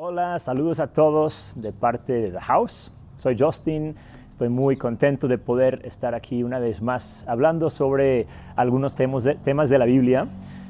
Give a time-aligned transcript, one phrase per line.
[0.00, 2.92] Hola, saludos a todos de parte de The House.
[3.16, 3.96] Soy Justin.
[4.30, 9.34] Estoy muy contento de poder estar aquí una vez más hablando sobre algunos temas de,
[9.34, 10.28] temas de la Biblia.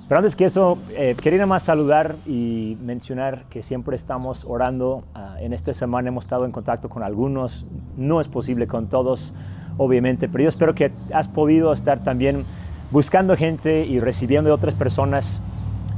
[0.09, 5.05] Pero antes que eso, eh, quería más saludar y mencionar que siempre estamos orando.
[5.15, 7.67] Ah, en esta semana hemos estado en contacto con algunos.
[7.99, 9.35] No es posible con todos,
[9.77, 12.47] obviamente, pero yo espero que has podido estar también
[12.91, 15.43] buscando gente y recibiendo de otras personas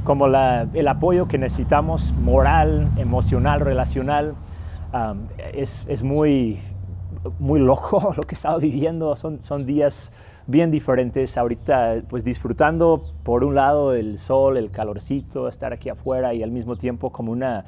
[0.03, 4.33] como el apoyo que necesitamos, moral, emocional, relacional.
[5.53, 6.59] es, es, muy,
[7.39, 10.11] muy loco lo que estaba viviendo, son, son días
[10.47, 11.37] bien diferentes.
[11.37, 16.51] Ahorita, pues disfrutando por un lado el sol, el calorcito, estar aquí afuera y al
[16.51, 17.65] mismo tiempo como una,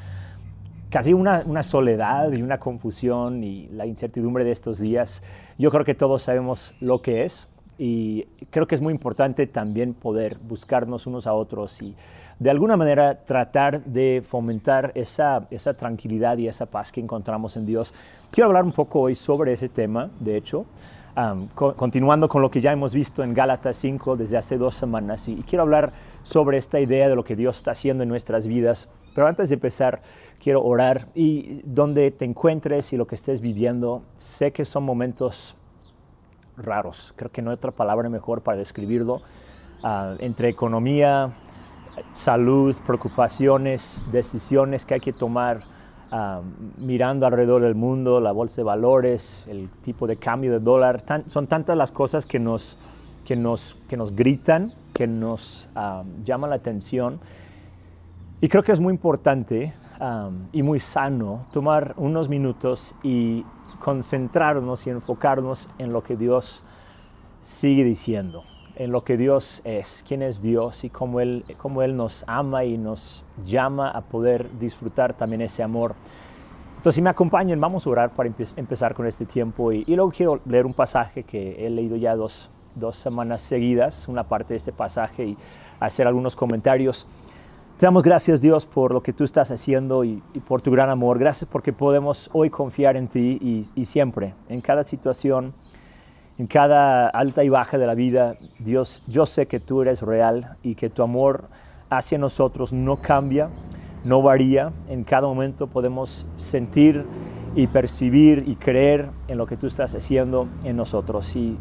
[0.89, 5.23] casi una, una, soledad y una confusión y la incertidumbre de estos días.
[5.59, 7.47] Yo creo que todos sabemos lo que es
[7.77, 11.95] y creo que es muy importante también poder buscarnos unos a otros y
[12.43, 17.66] de alguna manera tratar de fomentar esa, esa tranquilidad y esa paz que encontramos en
[17.66, 17.93] Dios.
[18.31, 20.66] Quiero hablar un poco hoy sobre ese tema, de hecho,
[21.55, 25.41] continuando con lo que ya hemos visto en Gálatas 5 desde hace dos semanas y,
[25.44, 28.89] quiero hablar sobre esta idea de lo que Dios está haciendo en nuestras vidas.
[29.16, 30.02] Pero antes de empezar,
[30.41, 35.55] quiero orar y donde te encuentres y lo que estés viviendo, sé que son momentos
[36.57, 39.22] raros, creo que no hay otra palabra mejor para describirlo,
[39.81, 41.31] ah, entre economía,
[42.14, 45.61] salud, preocupaciones, decisiones que hay que tomar
[46.11, 46.42] ah,
[46.78, 51.03] mirando alrededor del mundo, la bolsa de valores, el tipo de cambio de dólar.
[51.28, 52.78] son tantas las cosas que nos,
[53.25, 57.19] que nos, que nos gritan, que nos ah, llaman la atención.
[58.41, 63.45] Y creo que es muy importante ah, y muy sano tomar unos minutos y
[63.80, 66.64] concentrarnos y enfocarnos en lo que Dios
[67.41, 68.44] sigue diciendo
[68.75, 72.66] en lo que Dios es, quién es Dios y cómo Él, cómo Él nos ama
[72.66, 75.95] y nos llama a poder disfrutar también ese amor.
[76.77, 80.41] Entonces, si me acompañan, vamos a orar para empezar con este tiempo y, luego quiero
[80.45, 84.73] leer un pasaje que he leído ya dos, dos semanas seguidas, una parte de este
[84.73, 85.38] pasaje y
[85.79, 87.07] hacer algunos comentarios.
[87.78, 91.19] Te damos gracias Dios por lo que tú estás haciendo y, por tu gran amor.
[91.19, 95.53] Gracias porque podemos hoy confiar en ti y, y siempre, en cada situación,
[96.38, 100.57] en cada alta y baja de la vida, Dios, yo sé que tú eres real
[100.63, 101.45] y que tu amor
[101.89, 103.49] hacia nosotros no cambia,
[104.03, 104.71] no varía.
[104.89, 107.05] En cada momento podemos sentir
[107.55, 111.35] y percibir y creer en lo que tú estás haciendo en nosotros.
[111.35, 111.57] Y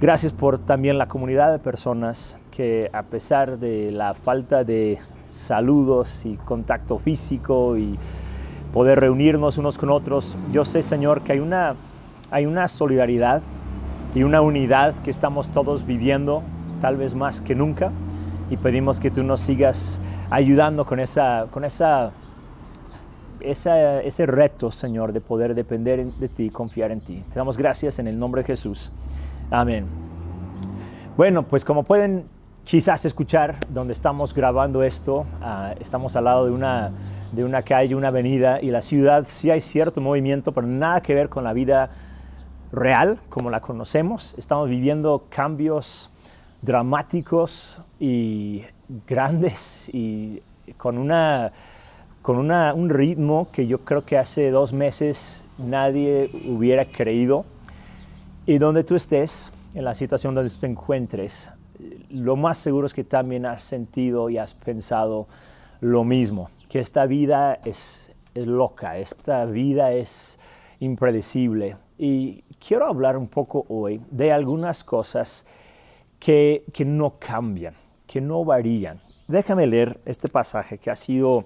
[0.00, 4.98] gracias por también la comunidad de personas que a pesar de la falta de
[5.28, 7.96] saludos y contacto físico y
[8.72, 11.76] poder reunirnos unos con otros, yo sé, Señor, que hay una,
[12.32, 13.42] hay una solidaridad
[14.18, 16.42] y una unidad que estamos todos viviendo,
[16.80, 17.92] tal vez más que nunca,
[18.50, 22.10] y pedimos que tú nos sigas ayudando con, esa, con esa,
[23.38, 27.22] ese reto, Señor, de poder depender de ti confiar en ti.
[27.28, 28.90] Te damos gracias en el nombre de Jesús.
[29.52, 29.86] Amén.
[31.16, 32.24] Bueno, pues como pueden
[32.64, 36.90] quizás escuchar donde estamos grabando esto, ah, estamos al lado de una,
[37.30, 41.14] de una calle, una avenida, y la ciudad sí hay cierto movimiento, pero nada que
[41.14, 41.90] ver con la vida
[42.72, 44.34] real como la conocemos.
[44.38, 46.10] Estamos viviendo cambios
[46.62, 48.64] dramáticos y
[49.06, 50.42] grandes y
[50.76, 51.52] con, una,
[52.22, 57.44] con una, un ritmo que yo creo que hace dos meses nadie hubiera creído.
[58.46, 61.50] Y donde tú estés, en la situación donde tú te encuentres,
[62.10, 65.28] lo más seguro es que también has sentido y has pensado
[65.80, 70.38] lo mismo, que esta vida es, es loca, esta vida es
[70.80, 71.76] impredecible.
[71.98, 75.44] Y quiero hablar un poco hoy de algunas cosas
[76.18, 77.74] que, que no cambian,
[78.06, 79.00] que no varían.
[79.28, 81.44] Déjame leer este pasaje que ha sido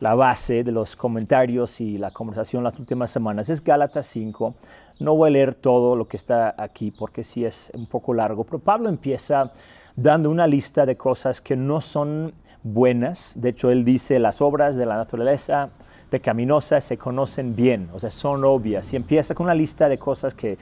[0.00, 3.48] la base de los comentarios y la conversación las últimas semanas.
[3.48, 4.54] Es Gálatas 5.
[5.00, 8.44] No voy a leer todo lo que está aquí porque sí es un poco largo,
[8.44, 9.52] pero Pablo empieza
[9.96, 13.34] dando una lista de cosas que no son buenas.
[13.40, 15.70] De hecho, él dice las obras de la naturaleza
[16.10, 18.92] pecaminosas se conocen bien, o sea, son obvias.
[18.92, 20.58] Y empieza con una lista de cosas que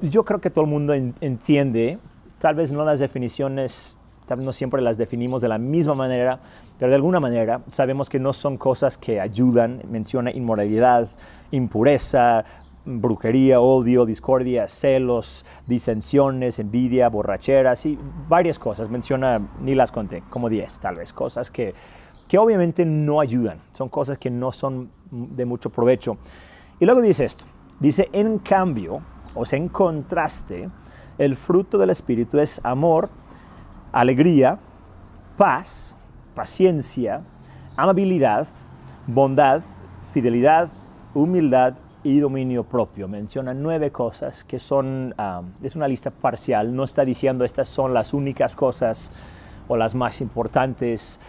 [0.00, 1.98] yo creo que todo el mundo entiende,
[2.38, 3.96] tal vez no las definiciones,
[4.26, 6.40] tal vez no siempre las definimos de la misma manera,
[6.78, 9.82] pero de alguna manera sabemos que no son cosas que ayudan.
[9.90, 11.08] Menciona inmoralidad,
[11.50, 12.44] impureza,
[12.84, 17.98] brujería, odio, discordia, celos, disensiones, envidia, borracheras y
[18.28, 18.90] varias cosas.
[18.90, 21.74] Menciona, ni las conté, como 10 tal vez, cosas que
[22.28, 26.16] que obviamente no ayudan, son cosas que no son de mucho provecho.
[26.80, 27.44] Y luego dice esto,
[27.80, 29.02] dice, en cambio,
[29.34, 30.70] o sea, en contraste,
[31.18, 33.08] el fruto del Espíritu es amor,
[33.92, 34.58] alegría,
[35.36, 35.96] paz,
[36.34, 37.22] paciencia,
[37.76, 38.48] amabilidad,
[39.06, 39.62] bondad,
[40.02, 40.70] fidelidad,
[41.14, 43.08] humildad y dominio propio.
[43.08, 45.14] Menciona nueve cosas que son,
[45.62, 49.12] es una lista parcial, no está diciendo estas son las únicas cosas
[49.68, 51.20] o las más importantes.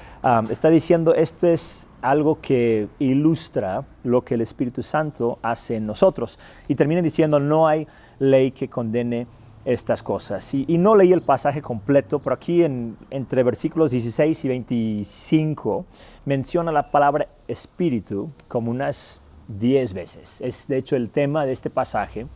[0.49, 6.39] está diciendo esto es algo que ilustra lo que el Espíritu Santo hace en nosotros.
[6.67, 7.87] Y termina diciendo no hay
[8.19, 9.27] ley que condene
[9.65, 10.53] estas cosas.
[10.53, 15.85] Y, no leí el pasaje completo, pero aquí en, entre versículos 16 y 25
[16.25, 20.39] menciona la palabra espíritu como unas 10 veces.
[20.41, 22.27] Es de hecho el tema de este pasaje,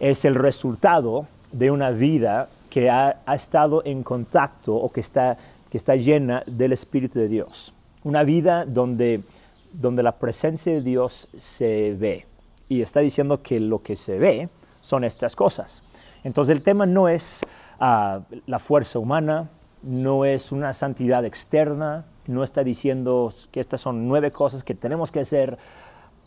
[0.00, 5.38] es el resultado de una vida que ha, estado en contacto o que está,
[5.70, 7.72] que está llena del Espíritu de Dios.
[8.04, 9.22] Una vida donde,
[9.72, 12.26] donde la presencia de Dios se ve.
[12.68, 14.50] Y está diciendo que lo que se ve
[14.82, 15.84] son estas cosas.
[16.22, 17.40] Entonces el tema no es
[17.80, 19.48] ah, la fuerza humana,
[19.82, 25.10] no es una santidad externa, no está diciendo que estas son nueve cosas que tenemos
[25.10, 25.56] que hacer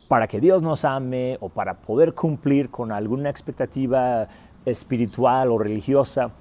[0.07, 4.27] para que Dios nos ame o para poder cumplir con alguna expectativa
[4.65, 6.31] espiritual o religiosa.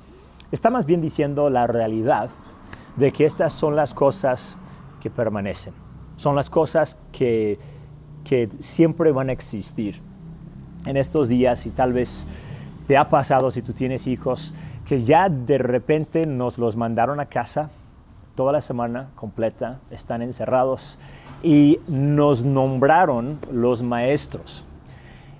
[0.50, 2.30] Está más bien diciendo la realidad
[2.96, 4.56] de que estas son las cosas
[5.00, 5.74] que permanecen,
[6.16, 7.58] son las cosas que,
[8.24, 10.00] que siempre van a existir
[10.84, 12.26] en estos días y tal vez
[12.86, 14.54] te ha pasado si tú tienes hijos
[14.86, 17.70] que ya de repente nos los mandaron a casa
[18.34, 20.98] toda la semana completa, están encerrados
[21.42, 24.64] y nos nombraron los maestros.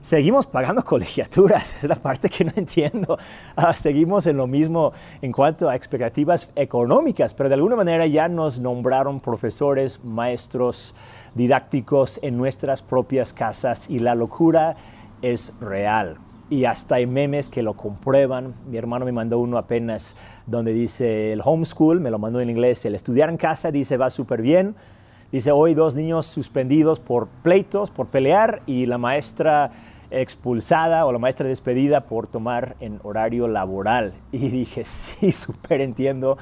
[0.02, 3.18] Seguimos pagando colegiaturas, es la parte que no entiendo.
[3.56, 8.28] Ah, seguimos en lo mismo en cuanto a expectativas económicas, pero de alguna manera ya
[8.28, 10.94] nos nombraron profesores, maestros
[11.34, 14.76] didácticos en nuestras propias casas y la locura
[15.20, 16.18] es real
[16.50, 18.54] y hasta hay memes que lo comprueban.
[18.70, 20.16] Mi hermano me mandó uno apenas
[20.46, 24.10] donde dice el homeschool, me lo mandó en inglés, el estudiar en casa dice va
[24.10, 24.74] súper bien.
[25.30, 29.70] Dice hoy dos niños suspendidos por pleitos, por pelear y la maestra
[30.10, 34.14] expulsada o la maestra despedida por tomar en horario laboral.
[34.32, 36.38] Y dije, sí, súper entiendo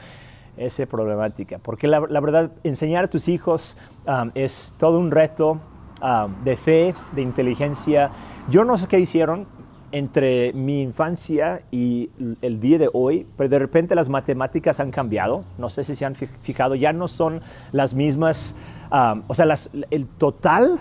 [0.57, 5.61] esa problemática, porque la, verdad, enseñar a tus hijos um, es todo un reto
[6.01, 8.11] um, de fe, de inteligencia.
[8.49, 9.47] Yo no sé qué hicieron,
[9.93, 12.11] entre mi infancia y
[12.43, 15.45] el día de hoy, pero de repente las matemáticas han cambiado.
[15.59, 17.41] No sé si se han fijado, ya no son
[17.73, 18.55] las mismas,
[18.91, 19.47] o sea,
[19.91, 20.79] el total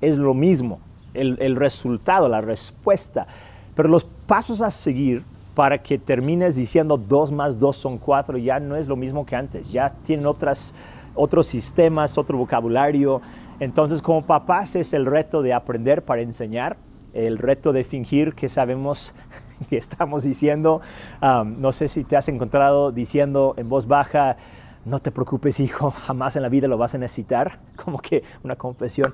[0.00, 0.80] es lo mismo,
[1.14, 3.26] el, el, resultado, la respuesta,
[3.74, 5.24] pero los pasos a seguir
[5.54, 9.34] para que termines diciendo 2 más 2 son 4 ya no es lo mismo que
[9.34, 10.72] antes, ya tienen otras,
[11.16, 13.20] otros sistemas, otro vocabulario.
[13.58, 16.76] Entonces, como papás es el reto de aprender para enseñar
[17.12, 19.14] el reto de fingir que sabemos
[19.68, 20.80] que estamos diciendo.
[21.20, 24.36] no sé si te has encontrado diciendo en voz baja,
[24.84, 28.56] no te preocupes hijo, jamás en la vida lo vas a necesitar, como que una
[28.56, 29.12] confesión.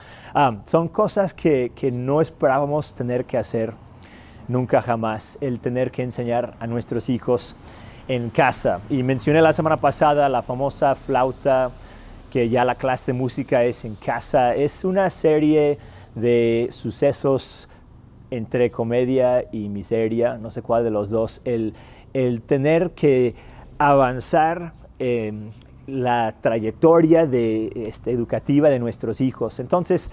[0.64, 3.74] son cosas que, que no esperábamos tener que hacer
[4.48, 7.56] nunca jamás, el tener que enseñar a nuestros hijos
[8.08, 8.80] en casa.
[8.90, 11.70] Y mencioné la semana pasada la famosa flauta,
[12.30, 14.54] que ya la clase de música es en casa.
[14.54, 15.78] Es una serie
[16.14, 17.68] de sucesos
[18.30, 21.74] entre comedia y miseria, no sé cuál de los dos, el,
[22.46, 23.34] tener que
[23.78, 24.72] avanzar
[25.04, 25.50] en
[25.86, 29.60] la trayectoria de, este, educativa de nuestros hijos.
[29.60, 30.10] Entonces,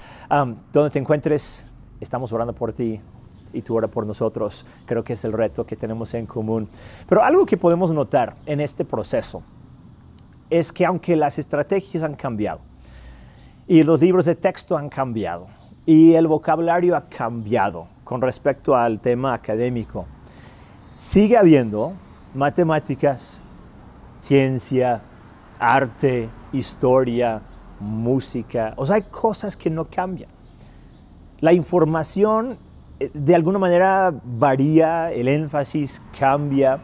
[0.74, 1.66] donde te encuentres,
[2.02, 3.00] estamos orando por ti
[3.54, 4.66] y tú ora por nosotros.
[4.86, 6.68] Creo que es el reto que tenemos en común.
[7.08, 9.44] Pero algo que podemos notar en este proceso
[10.50, 12.60] es que aunque las estrategias han cambiado
[13.68, 15.48] y los libros de texto han cambiado
[15.86, 20.06] y el vocabulario ha cambiado, con respecto al tema académico.
[20.98, 21.94] Sigue habiendo
[22.36, 23.40] matemáticas,
[24.22, 25.02] ciencia,
[25.60, 27.42] arte, historia,
[27.80, 28.74] música.
[28.78, 30.30] O sea, hay cosas que no cambian.
[31.40, 32.58] La información
[33.00, 36.80] eh, de alguna manera varía, el énfasis cambia,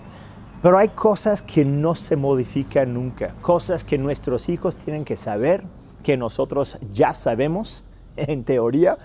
[0.63, 5.63] pero hay cosas que no se modifican nunca, cosas que nuestros hijos tienen que saber,
[6.01, 7.85] que nosotros ya sabemos
[8.17, 8.97] en teoría,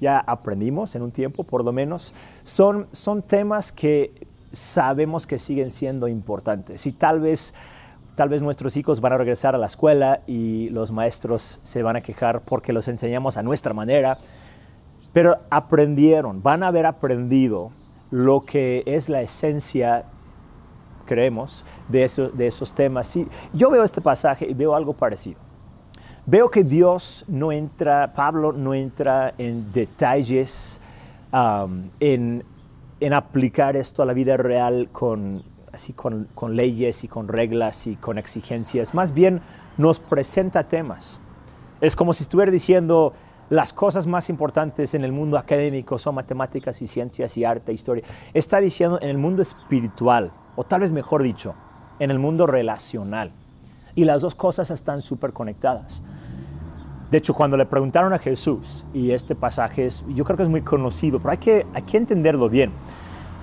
[0.00, 5.72] ya aprendimos en un tiempo, por lo menos, son, son temas que sabemos que siguen
[5.72, 7.54] siendo importantes y tal vez
[8.20, 11.96] tal vez nuestros hijos van a regresar a la escuela y los maestros se van
[11.96, 14.18] a quejar porque los enseñamos a nuestra manera,
[15.14, 17.70] pero aprendieron, van a haber aprendido
[18.10, 20.04] lo que es la esencia,
[21.06, 23.18] creemos, de, eso, de esos temas.
[23.54, 25.38] yo veo este pasaje y veo algo parecido.
[26.26, 30.78] Veo que Dios no entra, Pablo no entra en detalles,
[31.32, 32.44] um, en,
[33.14, 38.18] aplicar esto a la vida real con, así con, leyes y con reglas y con
[38.18, 38.94] exigencias.
[38.94, 39.40] Más bien
[39.76, 41.20] nos presenta temas.
[41.80, 43.14] Es como si estuviera diciendo,
[43.48, 48.04] las cosas más importantes en el mundo académico son matemáticas y ciencias y arte, historia.
[48.34, 51.54] Está diciendo en el mundo espiritual, o tal vez mejor dicho,
[51.98, 53.32] en el mundo relacional.
[53.94, 56.02] Y las dos cosas están súper conectadas.
[57.10, 60.48] De hecho, cuando le preguntaron a Jesús, y este pasaje es, yo creo que es
[60.48, 62.70] muy conocido, pero hay que, hay que entenderlo bien,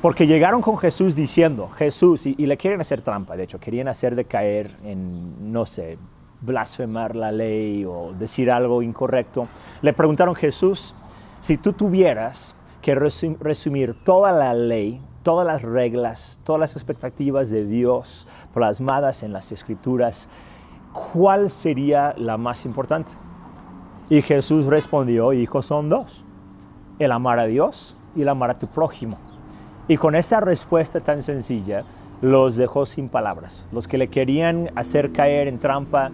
[0.01, 4.15] porque llegaron con Jesús diciendo, Jesús, y, le quieren hacer trampa, de hecho, querían hacer
[4.15, 5.97] de caer en, no sé,
[6.41, 9.47] blasfemar la ley o decir algo incorrecto.
[9.81, 10.93] Le preguntaron, Jesús,
[11.41, 17.65] si tú tuvieras que resumir toda la ley, todas las reglas, todas las expectativas de
[17.65, 20.29] Dios plasmadas en las escrituras,
[20.93, 23.13] ¿cuál sería la más importante?
[24.09, 26.23] Y Jesús respondió, hijos son dos,
[26.99, 29.26] el amar a Dios y el amar a tu prójimo.
[29.87, 31.83] Y con esa respuesta tan sencilla,
[32.21, 33.67] los dejó sin palabras.
[33.71, 36.11] Los que le querían hacer caer en trampa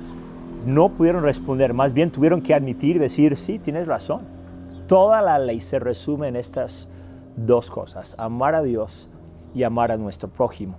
[0.65, 4.21] no pudieron responder, más bien tuvieron que admitir, decir, sí, tienes razón.
[4.87, 6.89] Toda la ley se resume en estas
[7.35, 9.09] dos cosas, amar a Dios
[9.55, 10.77] y amar a nuestro prójimo.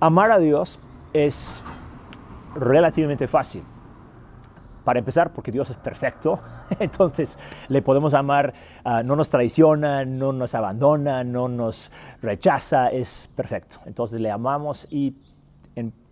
[0.00, 0.78] Amar a Dios
[1.12, 1.62] es
[2.54, 3.62] relativamente fácil.
[4.86, 6.38] Para empezar, porque Dios es perfecto,
[6.78, 11.90] entonces le podemos amar, ah, no nos traiciona, no nos abandona, no nos
[12.22, 13.80] rechaza, es perfecto.
[13.84, 15.16] Entonces le amamos y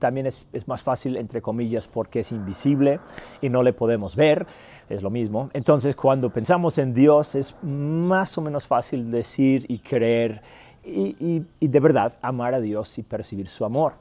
[0.01, 2.99] también es, más fácil, entre comillas, porque es invisible
[3.41, 4.45] y no le podemos ver,
[4.89, 5.51] es lo mismo.
[5.53, 10.43] Entonces, cuando pensamos en Dios, es más o menos fácil decir y creer
[10.85, 13.93] y, y de verdad amar a Dios y percibir su amor.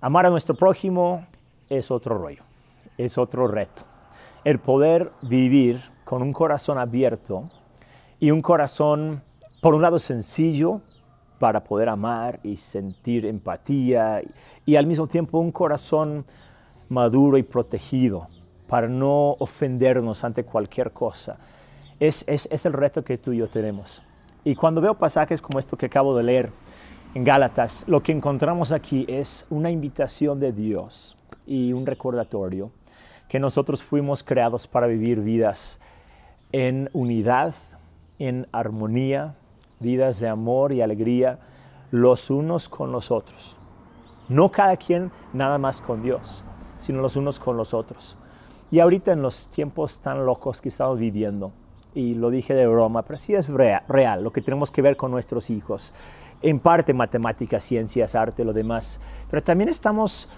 [0.00, 1.26] Amar a nuestro prójimo
[1.68, 2.45] es otro rollo
[2.98, 3.82] es otro reto.
[4.44, 7.50] El poder vivir con un corazón abierto
[8.20, 9.22] y un corazón,
[9.60, 10.80] por un lado, sencillo
[11.38, 14.22] para poder amar y sentir empatía
[14.64, 16.24] y, al mismo tiempo un corazón
[16.88, 18.28] maduro y protegido
[18.68, 21.38] para no ofendernos ante cualquier cosa.
[22.00, 24.02] Es, es, el reto que tú y yo tenemos.
[24.44, 26.52] Y cuando veo pasajes como esto que acabo de leer
[27.14, 32.70] en Gálatas, lo que encontramos aquí es una invitación de Dios y un recordatorio
[33.28, 35.80] que nosotros fuimos creados para vivir vidas
[36.52, 37.54] en unidad,
[38.18, 39.34] en armonía,
[39.80, 41.38] vidas de amor y alegría
[41.90, 43.56] los unos con los otros.
[44.28, 46.44] No cada quien nada más con Dios,
[46.78, 48.16] sino los unos con los otros.
[48.70, 51.52] Y ahorita en los tiempos tan locos que estamos viviendo,
[51.94, 55.10] y lo dije de broma, pero sí es real, lo que tenemos que ver con
[55.10, 55.94] nuestros hijos.
[56.42, 59.00] En parte matemáticas, ciencias, arte, lo demás.
[59.30, 60.28] Pero también estamos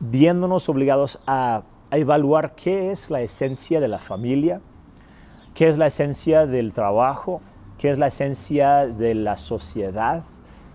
[0.00, 4.62] viéndonos obligados a a evaluar qué es la esencia de la familia,
[5.52, 7.42] qué es la esencia del trabajo,
[7.76, 10.24] qué es la esencia de la sociedad,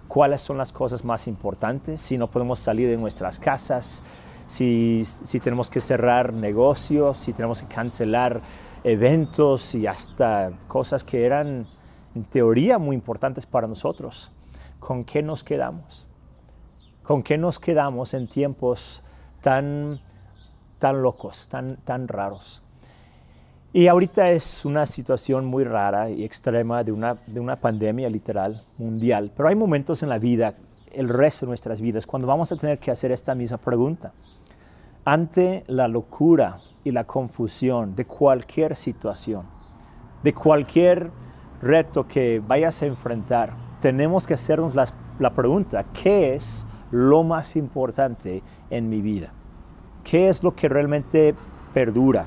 [0.07, 4.03] cuáles son las cosas más importantes, si no podemos salir de nuestras casas,
[4.45, 8.39] si, si tenemos que cerrar negocios, si tenemos que cancelar
[8.83, 11.65] eventos y hasta cosas que eran
[12.13, 14.31] en teoría muy importantes para nosotros.
[14.79, 16.05] ¿Con qué nos quedamos?
[17.01, 19.01] ¿Con qué nos quedamos en tiempos
[19.41, 19.99] tan
[20.79, 22.61] tan locos, tan, tan raros.
[23.73, 28.63] Y ahorita es una situación muy rara y extrema de una, de una pandemia literal
[28.77, 30.53] mundial, pero hay momentos en la vida,
[30.91, 34.13] el resto de nuestras vidas, cuando vamos a tener que hacer esta misma pregunta.
[35.03, 39.45] Ante la locura y la confusión de cualquier situación,
[40.23, 41.11] de cualquier
[41.61, 48.41] reto que vayas a enfrentar, tenemos que hacernos la pregunta, ¿qué es lo más importante
[48.69, 49.33] en mi vida?
[50.09, 51.35] Qué es lo que realmente
[51.73, 52.25] perdura,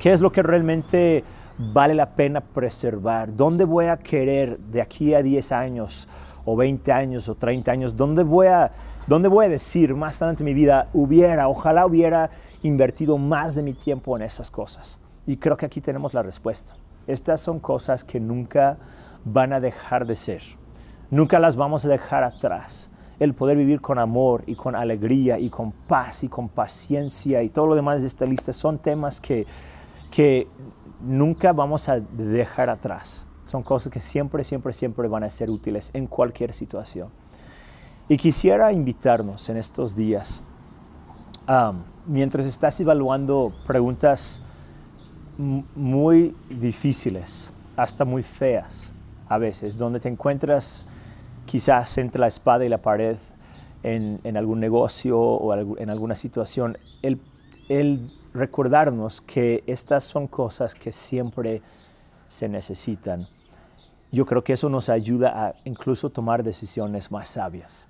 [0.00, 1.22] qué es lo que realmente
[1.58, 6.08] vale la pena preservar, dónde voy a querer de aquí a 10 años
[6.44, 8.72] o 20 años o 30 años, dónde voy a,
[9.06, 12.30] dónde voy a decir más adelante en mi vida, hubiera, ojalá hubiera
[12.62, 14.98] invertido más de mi tiempo en esas cosas.
[15.24, 16.74] Y creo que aquí tenemos la respuesta.
[17.06, 18.76] Estas son cosas que nunca
[19.24, 20.42] van a dejar de ser.
[21.10, 22.90] Nunca las vamos a dejar atrás
[23.24, 27.48] el poder vivir con amor y con alegría y con paz y con paciencia y
[27.48, 29.46] todo lo demás de esta lista son temas que,
[30.10, 30.46] que
[31.02, 33.26] nunca vamos a dejar atrás.
[33.46, 37.08] Son cosas que siempre, siempre, siempre van a ser útiles en cualquier situación.
[38.08, 40.42] Y quisiera invitarnos en estos días,
[42.06, 44.42] mientras estás evaluando preguntas
[45.38, 48.92] muy difíciles, hasta muy feas
[49.28, 50.86] a veces, donde te encuentras
[51.46, 53.16] quizás entre la espada y la pared
[53.82, 57.20] en, algún negocio o en alguna situación, el,
[57.68, 61.62] el recordarnos que estas son cosas que siempre
[62.28, 63.28] se necesitan.
[64.10, 67.88] Yo creo que eso nos ayuda a incluso tomar decisiones más sabias.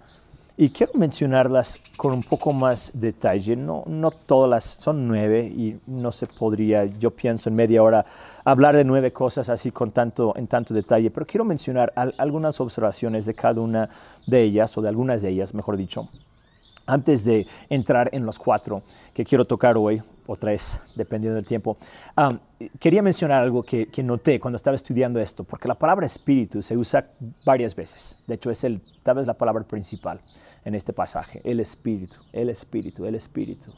[0.56, 3.56] Y quiero mencionarlas con un poco más detalle.
[3.56, 8.06] No, no todas las, son nueve y no se podría, yo pienso en media hora,
[8.44, 13.26] hablar de nueve cosas así con tanto, en tanto detalle, pero quiero mencionar algunas observaciones
[13.26, 13.88] de cada una
[14.26, 16.08] de ellas, o de algunas de ellas, mejor dicho,
[16.86, 18.82] antes de entrar en los cuatro
[19.12, 21.76] que quiero tocar hoy, o tres, dependiendo del tiempo.
[22.78, 26.76] quería mencionar algo que, que, noté cuando estaba estudiando esto, porque la palabra espíritu se
[26.78, 27.08] usa
[27.44, 28.16] varias veces.
[28.26, 30.20] De hecho, es el, tal vez la palabra principal
[30.64, 33.72] en este pasaje, el Espíritu, el Espíritu, el Espíritu.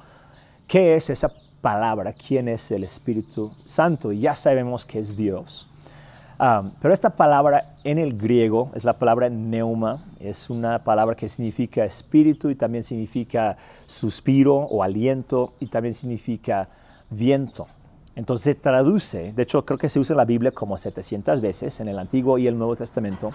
[0.67, 2.13] ¿Qué es esa palabra?
[2.13, 4.13] ¿Quién es el Espíritu Santo?
[4.13, 5.69] Ya sabemos que es Dios.
[6.81, 11.85] pero esta palabra en el griego es la palabra neuma, es una palabra que significa
[11.85, 16.69] espíritu y también significa suspiro o aliento y también significa
[17.11, 17.69] viento.
[18.17, 21.81] Entonces se traduce, de hecho creo que se usa en la Biblia como 700 veces,
[21.81, 23.31] en el Antiguo y el Nuevo Testamento.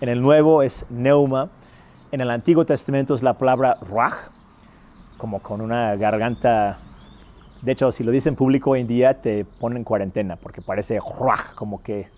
[0.00, 1.50] En el Nuevo es neuma,
[2.12, 4.14] en el Antiguo Testamento es la palabra ruach,
[5.16, 6.78] como con una garganta.
[7.62, 10.62] De hecho, si lo dicen en público hoy en día, te ponen en cuarentena, porque
[10.62, 12.08] parece ruach, como que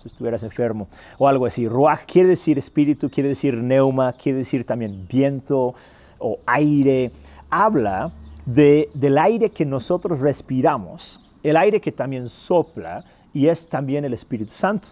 [0.00, 0.88] si estuvieras enfermo,
[1.18, 1.68] o algo así.
[1.68, 5.74] Ruach quiere decir espíritu, quiere decir neuma, quiere decir también viento
[6.18, 7.12] o aire.
[7.50, 8.12] Habla
[8.46, 14.12] de, del aire que nosotros respiramos, el aire que también sopla, y es también el
[14.12, 14.88] Espíritu Santo.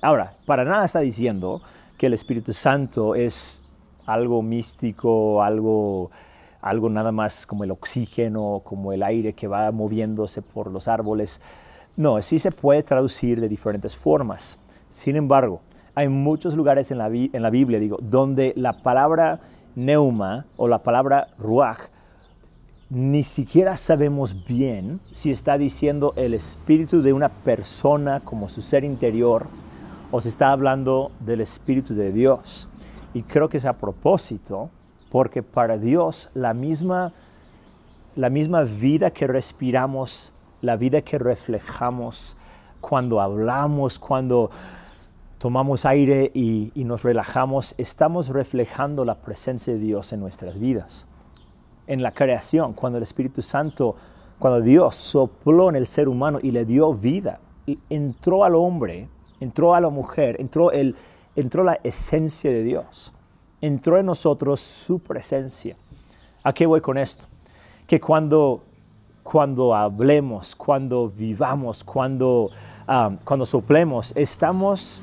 [0.00, 1.62] Ahora, para nada está diciendo
[1.98, 3.62] que el Espíritu Santo es
[4.06, 6.10] algo místico, algo,
[6.62, 11.42] algo nada más como el oxígeno, como el aire que va moviéndose por los árboles.
[11.96, 14.58] No, sí se puede traducir de diferentes formas.
[14.88, 15.60] Sin embargo,
[15.94, 19.40] hay muchos lugares en la, en la Biblia, digo, donde la palabra
[19.74, 21.80] neuma o la palabra ruach
[22.90, 28.82] ni siquiera sabemos bien si está diciendo el espíritu de una persona como su ser
[28.82, 29.46] interior
[30.10, 32.68] o se está hablando del Espíritu de Dios.
[33.14, 34.70] Y creo que es a propósito,
[35.10, 37.12] porque para Dios la misma,
[38.16, 42.36] la misma vida que respiramos, la vida que reflejamos
[42.80, 44.50] cuando hablamos, cuando
[45.38, 51.06] tomamos aire y, y nos relajamos, estamos reflejando la presencia de Dios en nuestras vidas.
[51.86, 53.96] En la creación, cuando el Espíritu Santo,
[54.38, 57.40] cuando Dios sopló en el ser humano y le dio vida,
[57.88, 59.08] entró al hombre
[59.40, 60.96] entró a la mujer, entró, el,
[61.36, 63.12] entró la esencia de Dios,
[63.60, 65.76] entró en nosotros su presencia.
[66.42, 67.24] ¿A qué voy con esto?
[67.86, 68.62] Que cuando,
[69.22, 72.50] cuando hablemos, cuando vivamos, cuando,
[72.88, 75.00] um, cuando soplemos, estamos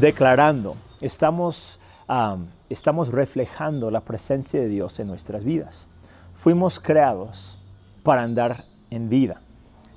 [0.00, 5.88] declarando, estamos, um, estamos reflejando la presencia de Dios en nuestras vidas.
[6.34, 7.58] Fuimos creados
[8.02, 9.40] para andar en vida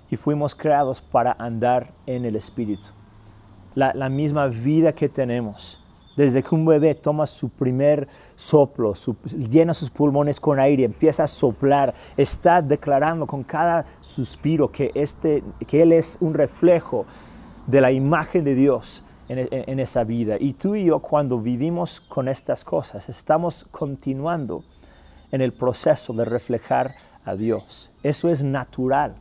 [0.10, 2.90] y fuimos creados para andar en el Espíritu
[3.76, 5.80] la, misma vida que tenemos.
[6.16, 8.94] Desde que un bebé toma su primer soplo,
[9.50, 15.42] llena sus pulmones con aire, empieza a soplar, está declarando con cada suspiro que, este,
[15.66, 17.06] que Él es un reflejo
[17.66, 20.36] de la imagen de Dios en, en esa vida.
[20.38, 24.64] Y tú y yo cuando vivimos con estas cosas, estamos continuando
[25.32, 27.90] en el proceso de reflejar a Dios.
[28.04, 29.16] Eso es natural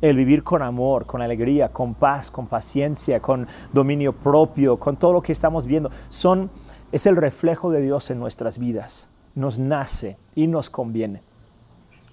[0.00, 5.12] el vivir con amor, con alegría, con paz, con paciencia, con dominio propio, con todo
[5.12, 6.50] lo que estamos viendo, son,
[6.92, 9.08] es el reflejo de Dios en nuestras vidas.
[9.34, 11.22] Nos nace y nos conviene.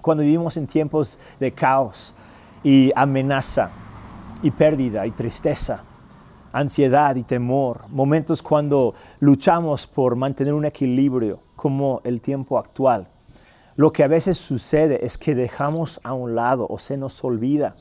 [0.02, 2.14] Cuando vivimos en tiempos de caos
[2.64, 3.72] y amenaza
[4.44, 5.84] y pérdida y tristeza,
[6.52, 13.08] ansiedad y temor, momentos cuando luchamos por mantener un equilibrio como el tiempo actual,
[13.78, 17.76] lo que a veces sucede es que dejamos a un lado o se nos olvida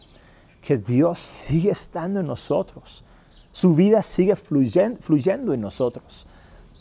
[0.61, 3.03] que Dios sigue estando en nosotros.
[3.51, 6.27] Su vida sigue fluyendo, en nosotros.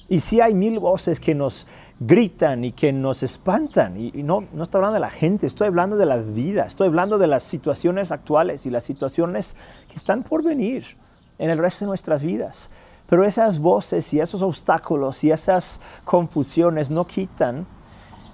[0.10, 1.66] Y si hay mil voces que nos
[1.98, 5.96] gritan y que nos espantan, y, no, no estoy hablando de la gente, estoy hablando
[5.96, 9.56] de la vida, estoy hablando de las situaciones actuales y las situaciones
[9.88, 10.98] que están por venir
[11.40, 12.70] en el resto de nuestras vidas.
[13.08, 17.66] Pero esas voces y esos obstáculos y esas confusiones no quitan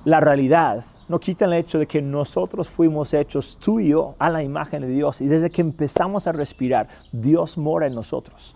[0.04, 4.30] la realidad no quita el hecho de que nosotros fuimos hechos tú y yo a
[4.30, 8.56] la imagen de Dios y desde que empezamos a respirar, Dios mora en nosotros.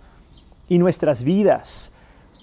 [0.69, 1.91] Y nuestras vidas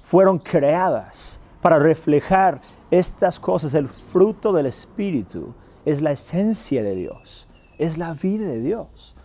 [0.03, 2.61] fueron creadas para reflejar
[2.91, 3.75] estas cosas.
[3.75, 9.17] El fruto del Espíritu es la esencia de Dios, es la vida de Dios.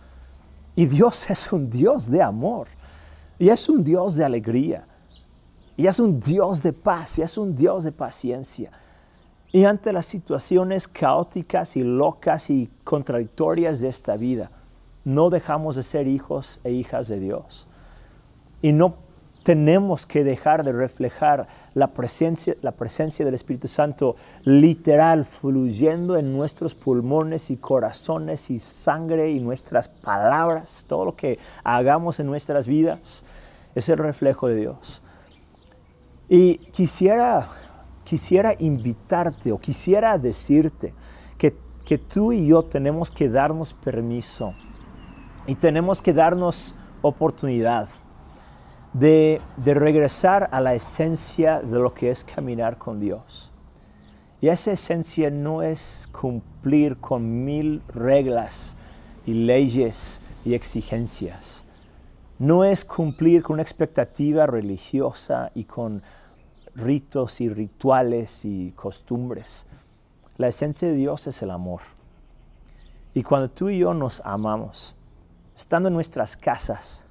[0.74, 2.68] Y Dios es un Dios de amor
[3.38, 4.86] y es un Dios de alegría
[5.76, 8.72] y es un Dios de paz y es un Dios de paciencia.
[9.50, 14.50] Y ante las situaciones caóticas y locas y contradictorias de esta vida,
[15.04, 17.66] no dejamos de ser hijos e hijas de Dios.
[18.60, 18.96] Y no
[19.48, 26.36] tenemos que dejar de reflejar la presencia, la presencia del Espíritu Santo literal fluyendo en
[26.36, 32.66] nuestros pulmones y corazones y sangre y nuestras palabras, todo lo que hagamos en nuestras
[32.66, 33.24] vidas
[33.74, 35.00] es el reflejo de Dios.
[36.28, 37.48] Y quisiera,
[38.08, 40.94] quisiera invitarte o quisiera decirte
[41.36, 44.54] que, que tú y yo tenemos que darnos permiso
[45.46, 47.86] y tenemos que darnos oportunidad
[48.94, 53.52] de, regresar a la esencia de lo que es caminar con Dios.
[54.40, 58.74] Y esa esencia no es cumplir con mil reglas
[59.26, 61.66] y leyes y exigencias.
[62.38, 66.02] No es cumplir con una expectativa religiosa y con
[66.78, 69.66] ritos y rituales y costumbres.
[70.36, 71.80] La esencia de Dios es el amor.
[73.14, 74.94] Y cuando tú y yo nos amamos,
[75.56, 77.04] estando en nuestras casas,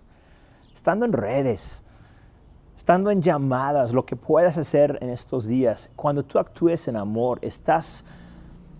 [0.73, 1.83] estando en redes,
[2.77, 7.39] estando en llamadas, lo que puedas hacer en estos días, cuando tú actúes en amor,
[7.41, 8.05] estás,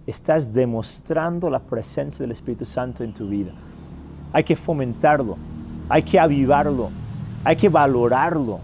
[0.05, 3.51] estás demostrando la presencia del Espíritu Santo en tu vida.
[4.31, 5.37] Hay que fomentarlo,
[5.89, 6.89] hay que avivarlo,
[7.43, 8.61] hay que valorarlo,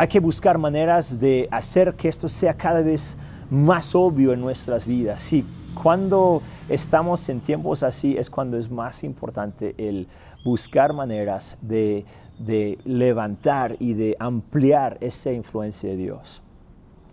[0.00, 3.18] hay que buscar maneras de hacer que esto sea cada vez
[3.50, 5.30] más obvio en nuestras vidas.
[5.32, 10.08] Y cuando estamos en tiempos así es cuando es más importante el
[10.42, 12.06] buscar maneras de
[12.40, 16.42] de levantar y de ampliar esa influencia de Dios.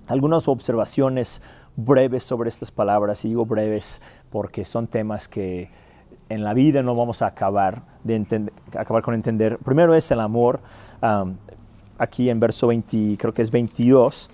[0.08, 1.42] Algunas observaciones
[1.76, 5.70] breves sobre estas palabras, y digo breves porque son temas que
[6.30, 9.58] en la vida no vamos a acabar, de acabar con entender.
[9.60, 10.62] Primero es el amor,
[11.98, 14.30] aquí en verso 20, creo que es 22,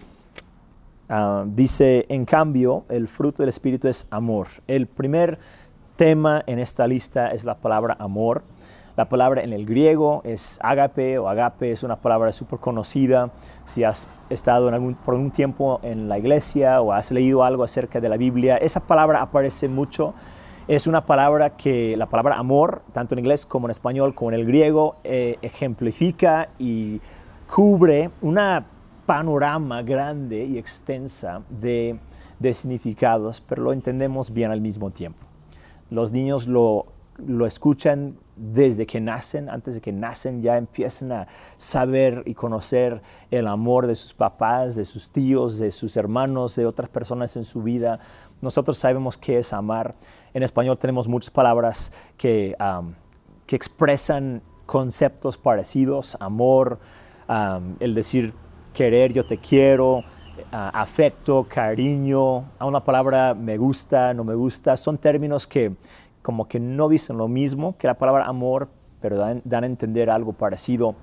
[1.47, 4.47] dice, en cambio, el fruto del Espíritu es amor.
[4.67, 5.39] El primer
[5.95, 8.43] tema en esta lista es la palabra amor.
[8.95, 13.31] La palabra en el griego es agape o agape, es una palabra súper conocida.
[13.65, 17.63] Si has estado en algún, por algún tiempo en la iglesia o has leído algo
[17.63, 20.13] acerca de la Biblia, esa palabra aparece mucho.
[20.67, 24.39] Es una palabra que la palabra amor, tanto en inglés como en español como en
[24.39, 27.01] el griego, eh, ejemplifica y
[27.53, 28.65] cubre una
[29.05, 31.99] panorama grande y extensa de,
[32.39, 35.21] de significados, pero lo entendemos bien al mismo tiempo.
[35.91, 36.87] Los niños lo,
[37.17, 43.03] lo escuchan desde que nacen, antes de que nacen, ya empiezan a saber y conocer
[43.29, 47.43] el amor de sus papás, de sus tíos, de sus hermanos, de otras personas en
[47.43, 47.99] su vida.
[48.41, 49.93] Nosotros sabemos qué es amar.
[50.33, 52.55] En español tenemos muchas palabras que,
[53.45, 56.79] que expresan conceptos parecidos, amor,
[57.79, 58.33] el decir
[58.73, 60.03] querer, yo te quiero,
[60.51, 65.75] afecto, cariño, a una palabra me gusta, no me gusta, son términos que
[66.21, 68.69] como que no dicen lo mismo que la palabra amor,
[69.01, 70.95] pero dan, a entender algo parecido.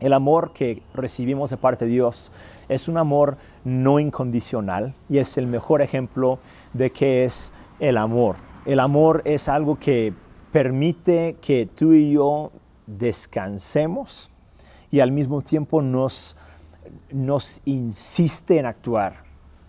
[0.00, 2.30] El amor que recibimos de parte de Dios
[2.68, 6.38] es un amor no incondicional y es el mejor ejemplo
[6.74, 8.36] de qué es el amor.
[8.66, 10.12] El amor es algo que
[10.52, 12.52] permite que tú y yo
[12.86, 14.30] descansemos
[14.94, 16.36] y al mismo tiempo nos,
[17.10, 19.24] nos insiste en actuar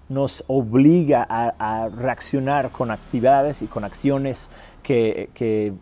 [0.07, 4.51] nos obliga a, reaccionar con actividades y con acciones
[4.83, 5.73] que, que,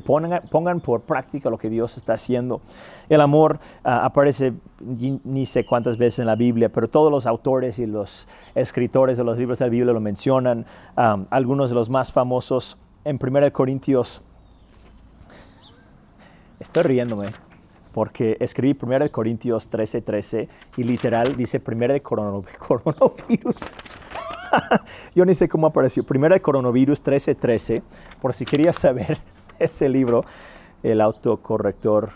[0.00, 2.62] pongan, por práctica lo que Dios está haciendo.
[3.10, 7.78] El amor ah, aparece ni sé cuántas veces en la Biblia, pero todos los autores
[7.78, 10.64] y los escritores de los libros de la Biblia lo mencionan.
[10.96, 14.22] algunos de los más famosos en 1 Corintios.
[16.58, 17.41] Estoy riéndome
[17.92, 23.60] porque escribí 1 Corintios 13, 13 y literal dice 1 de coronavirus.
[25.14, 26.04] Yo ni sé cómo apareció.
[26.08, 27.82] 1 de coronavirus 13, 13,
[28.20, 29.18] por si querías saber
[29.58, 30.24] ese libro,
[30.82, 32.10] el autocorrector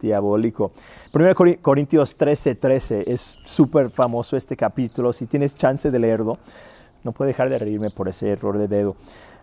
[0.00, 0.72] diabólico.
[1.12, 5.12] 1 Corintios 13, 13 es súper famoso este capítulo.
[5.12, 6.38] Si tienes chance de leerlo,
[7.02, 8.96] no puedo dejar de reírme por ese error de dedo.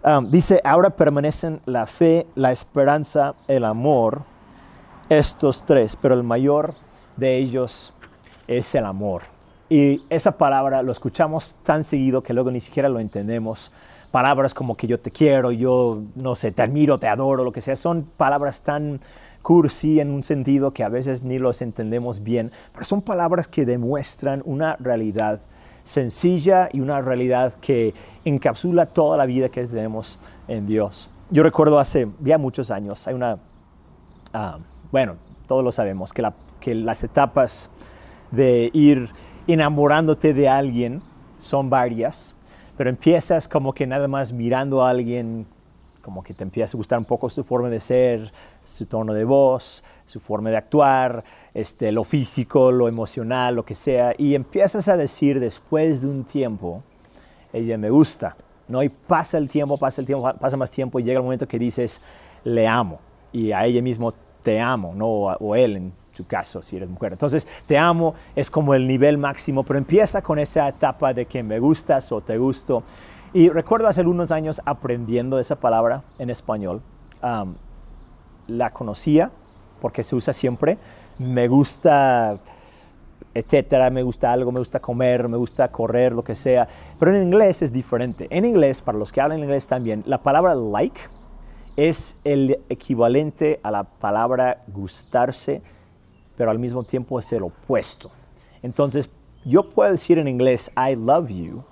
[0.03, 4.23] Um, dice, ahora permanecen la fe, la esperanza, el amor
[5.17, 6.76] estos tres, pero el mayor
[7.17, 7.93] de ellos
[8.47, 9.23] es el amor.
[9.69, 13.71] Y esa palabra lo escuchamos tan seguido que luego ni siquiera lo entendemos.
[14.12, 17.62] Palabras como que yo te quiero, yo no sé, te admiro, te adoro, lo que
[17.62, 19.02] sea, son palabras tan
[19.41, 23.65] cursi en un sentido que a veces ni los entendemos bien, pero son palabras que
[23.65, 25.39] demuestran una realidad
[25.84, 31.10] sencilla y una realidad que encapsula toda la vida que tenemos en Dios.
[31.30, 33.38] Yo recuerdo hace ya muchos años, hay una,
[34.34, 34.60] ah,
[34.93, 35.15] bueno,
[35.47, 37.71] todos lo sabemos, que, las etapas
[38.29, 39.10] de ir
[39.47, 41.01] enamorándote de alguien
[41.39, 42.36] son varias,
[42.77, 45.47] pero empiezas como que nada más mirando a alguien
[46.03, 48.32] como que te empieza a gustar un poco su forma de ser,
[48.63, 51.23] su tono de voz, su forma de actuar,
[51.56, 56.23] este, lo físico, lo emocional, lo que sea, y empiezas a decir después de un
[56.23, 56.84] tiempo,
[57.51, 58.84] ella me gusta, ¿no?
[58.84, 61.58] Y pasa el tiempo, pasa el tiempo, pasa más tiempo y llega el momento que
[61.58, 61.99] dices,
[62.43, 62.99] le amo,
[63.32, 65.08] y a ella mismo te amo, ¿no?
[65.08, 67.13] O, él en su caso, si eres mujer.
[67.13, 71.41] Entonces, te amo es como el nivel máximo, pero empieza con esa etapa de que
[71.41, 72.84] me gustas o te gusto.
[73.34, 76.82] Y recuerdo hace unos años aprendiendo esa palabra en español.
[78.47, 79.32] la conocía
[79.82, 80.77] porque se usa siempre.
[81.17, 82.38] Me gusta,
[83.34, 86.67] etcétera, me gusta algo, me gusta comer, me gusta correr, lo que sea.
[86.99, 88.27] Pero en inglés es diferente.
[88.29, 91.01] En inglés, para los que hablan inglés también, la palabra like
[91.75, 95.62] es el equivalente a la palabra gustarse,
[96.38, 98.12] pero al mismo tiempo es el opuesto.
[98.62, 99.09] Entonces,
[99.45, 101.63] yo puedo decir en inglés, I love you,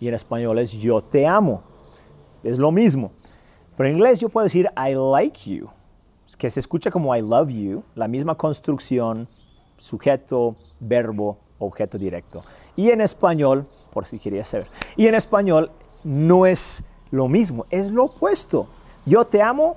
[0.00, 1.62] y en español es yo te amo.
[2.42, 3.12] Es lo mismo.
[3.76, 5.68] Pero en inglés yo puedo decir I like you,
[6.38, 9.28] que se escucha como I love you, la misma construcción,
[9.76, 12.44] sujeto, verbo, objeto directo.
[12.74, 15.70] Y en español, por si querías saber, y en español
[16.04, 18.68] no es lo mismo, es lo opuesto.
[19.06, 19.76] Yo te amo,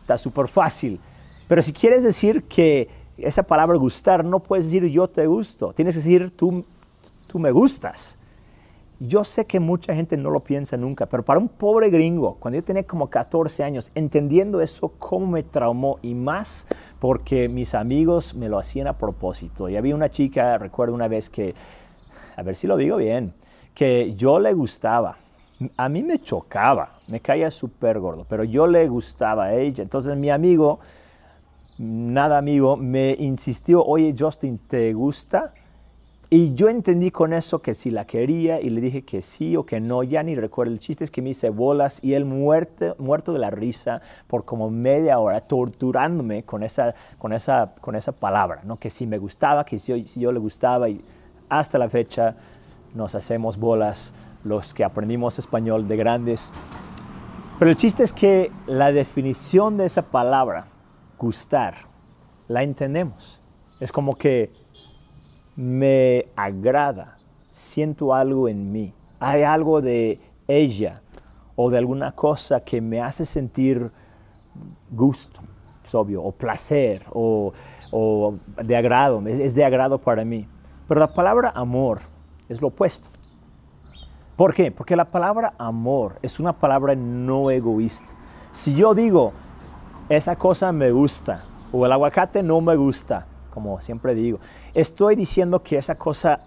[0.00, 1.00] está súper fácil.
[1.48, 5.94] Pero si quieres decir que esa palabra gustar, no puedes decir yo te gusto, tienes
[5.94, 6.64] que decir tú,
[7.26, 8.16] tú me gustas.
[9.00, 12.58] Yo sé que mucha gente no lo piensa nunca, pero para un pobre gringo, cuando
[12.58, 16.66] yo tenía como 14 años, entendiendo eso, cómo me traumó y más
[16.98, 19.68] porque mis amigos me lo hacían a propósito.
[19.68, 21.54] Y había una chica, recuerdo una vez que,
[22.36, 23.34] a ver si lo digo bien,
[23.74, 25.16] que yo le gustaba.
[25.76, 29.82] A mí me chocaba, me caía súper gordo, pero yo le gustaba a ella.
[29.82, 30.78] Entonces mi amigo,
[31.78, 35.52] nada amigo, me insistió, oye Justin, ¿te gusta?
[36.30, 39.64] Y yo entendí con eso que si la quería y le dije que sí o
[39.64, 40.74] que no, ya ni recuerdo.
[40.74, 44.44] El chiste es que me hice bolas y él muerto, muerto de la risa por
[44.44, 48.78] como media hora, torturándome con esa, con esa, con esa palabra, ¿no?
[48.78, 50.90] que si me gustaba, que si si yo le gustaba.
[50.90, 51.00] Y
[51.48, 52.36] hasta la fecha
[52.94, 54.12] nos hacemos bolas
[54.44, 56.52] los que aprendimos español de grandes.
[57.58, 60.66] Pero el chiste es que la definición de esa palabra,
[61.18, 61.74] gustar,
[62.46, 63.40] la entendemos.
[63.80, 64.52] Es como que
[65.56, 67.18] me agrada,
[67.50, 71.02] siento algo en mí, hay algo de ella
[71.56, 73.90] o de alguna cosa que me hace sentir
[74.90, 75.40] gusto,
[75.84, 77.52] es obvio, o placer, o,
[78.62, 80.46] de agrado, es de agrado para mí.
[80.86, 82.00] Pero la palabra amor
[82.48, 83.08] es lo opuesto.
[84.38, 84.70] ¿Por qué?
[84.70, 88.14] Porque la palabra amor es una palabra no egoísta.
[88.52, 89.32] Si yo digo,
[90.08, 94.38] esa cosa me gusta, o el aguacate no me gusta, como siempre digo.
[94.74, 96.42] Estoy diciendo que esa cosa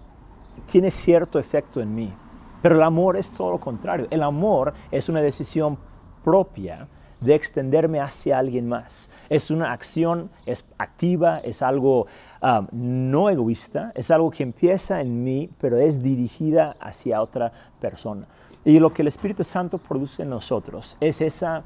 [0.67, 2.13] tiene cierto efecto en mí,
[2.62, 4.08] pero el amor es todo lo contrario.
[4.10, 5.77] El amor es una decisión
[6.23, 6.88] propia
[7.21, 9.10] de extenderme hacia alguien más.
[9.29, 12.07] Es una acción, es activa, es algo
[12.41, 18.27] um, no egoísta, es algo que empieza en mí, pero es dirigida hacia otra persona.
[18.65, 21.63] Y lo que el Espíritu Santo produce en nosotros es esa,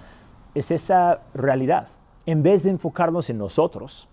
[0.53, 1.87] es esa realidad.
[2.25, 4.07] En vez de enfocarnos en nosotros,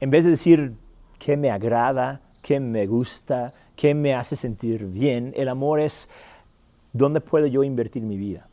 [0.00, 0.74] en vez de decir
[1.18, 6.08] qué me agrada, qué me gusta, qué me hace sentir bien, el amor es
[6.92, 8.48] dónde puedo yo invertir mi vida,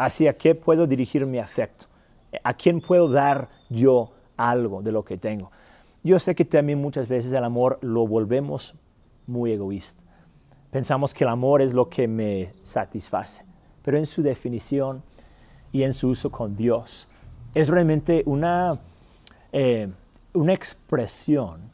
[0.00, 1.86] hacia qué puedo dirigir mi afecto,
[2.42, 5.50] a quién puedo dar yo algo de lo que tengo.
[6.02, 8.74] Yo sé que también muchas veces el amor lo volvemos
[9.26, 10.02] muy egoísta.
[10.70, 13.44] Pensamos que el amor es lo que me satisface,
[13.82, 15.02] pero en su definición
[15.70, 17.06] y en su uso con Dios
[17.54, 18.80] es realmente una
[19.52, 19.88] eh,
[20.32, 21.72] una expresión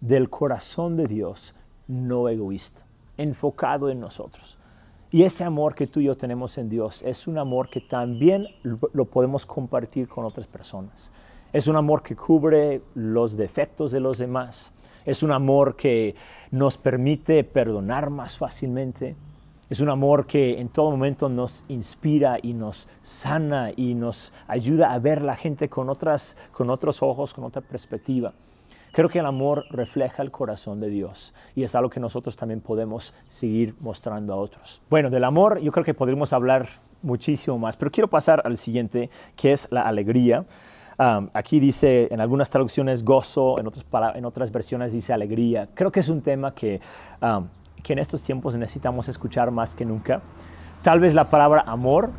[0.00, 1.54] del corazón de Dios
[1.88, 2.84] no egoísta,
[3.16, 4.58] enfocado en nosotros.
[5.14, 8.48] Y ese amor que tú y yo tenemos en Dios es un amor que también
[8.64, 11.12] lo podemos compartir con otras personas.
[11.52, 14.72] Es un amor que cubre los defectos de los demás.
[15.04, 16.16] Es un amor que
[16.50, 19.14] nos permite perdonar más fácilmente.
[19.70, 24.92] Es un amor que en todo momento nos inspira y nos sana y nos ayuda
[24.92, 28.32] a ver la gente con, otras, con otros ojos, con otra perspectiva.
[28.94, 32.60] Creo que el amor refleja el corazón de Dios y es algo que nosotros también
[32.60, 34.80] podemos seguir mostrando a otros.
[34.88, 36.68] Bueno, del amor yo creo que podríamos hablar
[37.02, 40.44] muchísimo más, pero quiero pasar al siguiente, que es la alegría.
[40.96, 45.68] Um, aquí dice en algunas traducciones gozo, en otras, en otras versiones dice alegría.
[45.74, 46.80] Creo que es un tema que
[47.20, 47.48] um,
[47.84, 50.22] que en estos tiempos necesitamos escuchar más que nunca.
[50.82, 52.10] Tal vez la palabra amor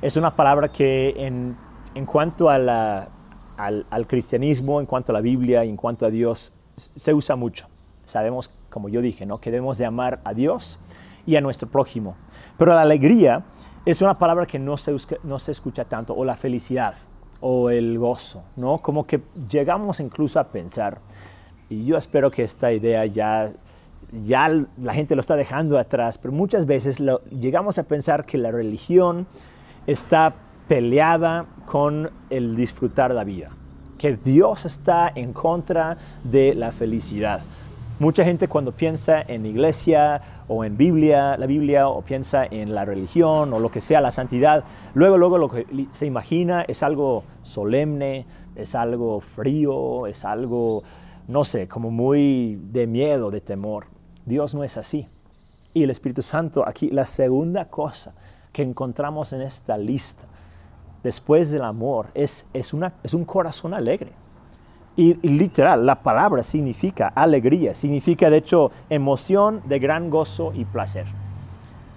[0.00, 1.56] es una palabra que en,
[1.94, 3.08] en cuanto a
[3.64, 7.66] al, cristianismo, en cuanto a la Biblia y en cuanto a Dios, se usa mucho.
[8.04, 9.40] Sabemos, como yo dije, ¿no?
[9.40, 10.78] que debemos de amar a Dios
[11.26, 12.16] y a nuestro prójimo.
[12.56, 13.44] Pero la alegría
[13.84, 16.94] es una palabra que no se, no se escucha tanto, o la felicidad,
[17.40, 18.78] o el gozo, ¿no?
[18.78, 20.98] Como que llegamos incluso a pensar,
[21.70, 23.52] y yo espero que esta idea ya,
[24.24, 28.50] ya la gente lo está dejando atrás, pero muchas veces llegamos a pensar que la
[28.50, 29.26] religión
[29.86, 30.34] está
[30.70, 33.50] peleada con el disfrutar la vida,
[33.98, 37.40] que Dios está en contra de la felicidad.
[37.98, 42.84] Mucha gente cuando piensa en iglesia o en Biblia, la Biblia, o piensa en la
[42.84, 44.62] religión o lo que sea, la santidad,
[44.94, 50.84] luego, luego lo que se imagina es algo solemne, es algo frío, es algo,
[51.26, 53.86] no sé, como muy de miedo, de temor.
[54.24, 55.08] Dios no es así.
[55.74, 58.14] Y el Espíritu Santo, aquí, la segunda cosa
[58.52, 60.28] que encontramos en esta lista,
[61.02, 64.12] después del amor, es, es, una, es un corazón alegre.
[64.96, 71.06] Y, literal, la palabra significa alegría, significa de hecho emoción de gran gozo y placer.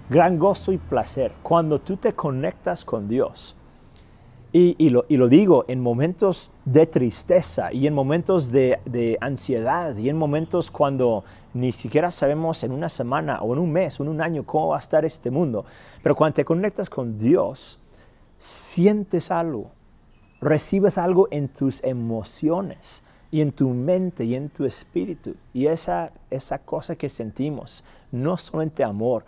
[0.08, 1.32] Gran gozo y placer.
[1.42, 3.56] Cuando tú te conectas con Dios,
[4.56, 10.16] y, lo, digo en momentos de tristeza y en momentos de, de, ansiedad y en
[10.16, 14.20] momentos cuando ni siquiera sabemos en una semana o en un mes o en un
[14.20, 15.64] año cómo va a estar este mundo,
[16.04, 17.80] pero cuando te conectas con Dios,
[18.44, 19.70] sientes algo,
[20.42, 25.34] recibes algo en tus emociones y en tu mente y en tu espíritu.
[25.54, 29.24] Y esa, esa cosa que sentimos, no solamente amor,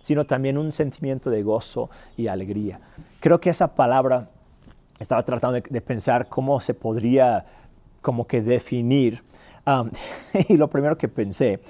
[0.00, 2.80] sino también un sentimiento de gozo y alegría.
[3.20, 4.30] Creo que esa palabra,
[4.98, 7.46] estaba tratando de, pensar cómo se podría
[8.02, 9.22] como que definir,
[9.64, 9.90] um,
[10.48, 11.60] y lo primero que pensé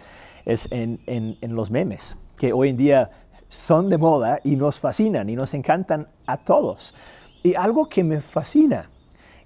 [0.47, 3.11] es en, en, en los memes, que hoy en día
[3.49, 6.95] son de moda y nos fascinan y nos encantan a todos.
[7.43, 8.91] Y algo que me fascina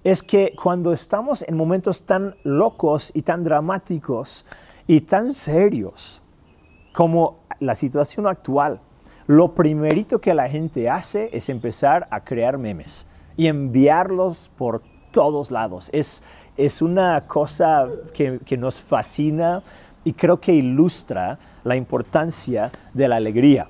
[0.03, 4.45] es que cuando estamos en momentos tan locos y tan dramáticos
[4.87, 6.21] y tan serios
[6.93, 8.81] como la situación actual,
[9.27, 13.05] lo primerito que la gente hace es empezar a crear memes
[13.37, 15.89] y enviarlos por todos lados.
[15.93, 16.23] Es,
[16.57, 19.63] es una cosa que, que nos fascina
[20.03, 23.67] y creo que ilustra la importancia de la alegría.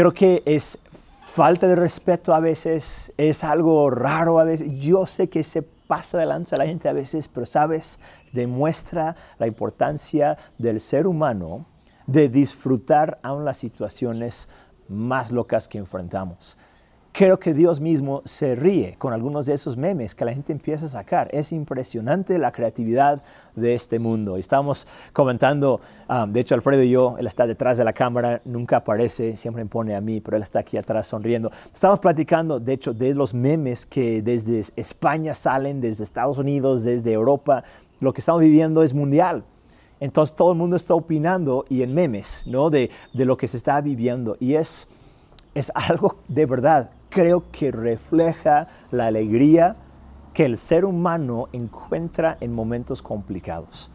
[0.00, 4.80] Creo que es falta de respeto a veces, es algo raro a veces.
[4.80, 8.00] Yo sé que se pasa de lanza a la gente a veces, pero sabes,
[8.32, 11.66] demuestra la importancia del ser humano
[12.06, 14.48] de disfrutar aún las situaciones
[14.88, 16.56] más locas que enfrentamos
[17.12, 20.86] creo que Dios mismo se ríe con algunos de esos memes que la gente empieza
[20.86, 21.28] a sacar.
[21.32, 23.22] Es impresionante la creatividad
[23.56, 24.36] de este mundo.
[24.36, 28.78] Estamos comentando, um, de hecho Alfredo y yo, él está detrás de la cámara, nunca
[28.78, 31.50] aparece, siempre me pone a mí, pero él está aquí atrás sonriendo.
[31.72, 37.12] Estamos platicando, de hecho, de los memes que desde España salen, desde Estados Unidos, desde
[37.12, 37.64] Europa.
[37.98, 39.44] Lo que estamos viviendo es mundial.
[39.98, 42.70] Entonces todo el mundo está opinando y en memes, ¿no?
[42.70, 44.38] De, de lo que se está viviendo.
[44.40, 44.88] Y es,
[45.54, 49.76] es algo de verdad creo que refleja la alegría
[50.32, 53.90] que el ser humano encuentra en momentos complicados.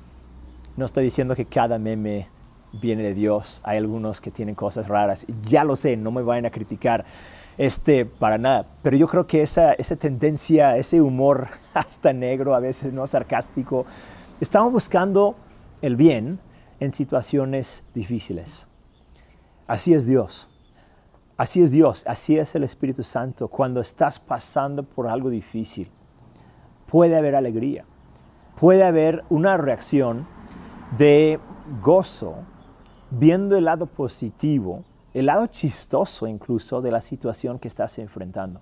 [0.78, 2.30] No estoy diciendo que cada meme
[2.74, 6.46] viene de Dios, hay algunos que tienen cosas raras, ya lo sé, no me vayan
[6.46, 7.06] a criticar
[7.58, 12.60] este, para nada, pero yo creo que esa, esa tendencia, ese humor hasta negro, a
[12.60, 13.86] veces no sarcástico,
[14.42, 15.38] estamos buscando
[15.82, 16.40] el bien
[16.82, 18.68] en situaciones difíciles.
[19.68, 20.50] Así es Dios.
[21.38, 23.50] Así es Dios, así es el Espíritu Santo.
[23.50, 25.92] Cuando estás pasando por algo difícil,
[26.88, 27.84] puede haber alegría,
[28.58, 30.26] puede haber una reacción
[30.98, 31.42] de
[31.82, 32.36] gozo,
[33.12, 38.62] viendo el lado positivo, el lado chistoso incluso de la situación que estás enfrentando.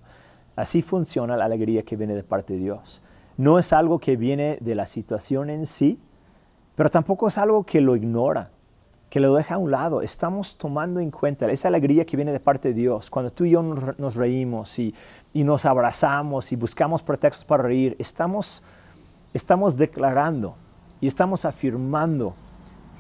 [0.56, 3.04] Así funciona la alegría que viene de parte de Dios.
[3.38, 6.00] No es algo que viene de la situación en sí,
[6.74, 8.50] pero tampoco es algo que lo ignora
[9.14, 10.02] que lo deja a un lado.
[10.02, 13.12] Estamos tomando en cuenta esa alegría que viene de parte de Dios.
[13.12, 14.96] Cuando tú y yo nos reímos y,
[15.36, 18.64] nos abrazamos y buscamos pretextos para reír, estamos,
[19.32, 20.56] estamos declarando
[21.00, 22.34] y estamos afirmando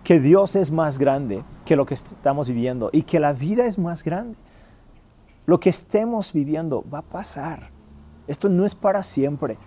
[0.03, 3.79] que Dios es más grande que lo que estamos viviendo y que la vida es
[3.79, 4.37] más grande.
[5.47, 7.71] Lo que estemos viviendo va a pasar.
[8.27, 9.57] Esto no es para siempre.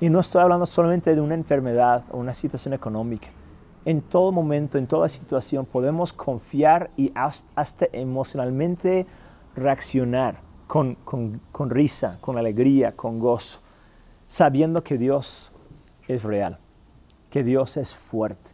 [0.00, 3.28] Y no estoy hablando solamente de una enfermedad o una situación económica
[3.84, 9.06] en todo momento, en toda situación, podemos confiar y hasta, emocionalmente
[9.56, 13.60] reaccionar con, con, risa, con alegría, con gozo,
[14.28, 15.52] sabiendo que Dios
[16.08, 16.58] es real,
[17.28, 18.52] que Dios es fuerte,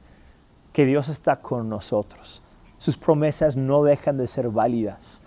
[0.73, 2.43] que Dios está con nosotros.
[2.79, 5.21] Sus promesas no dejan de ser válidas.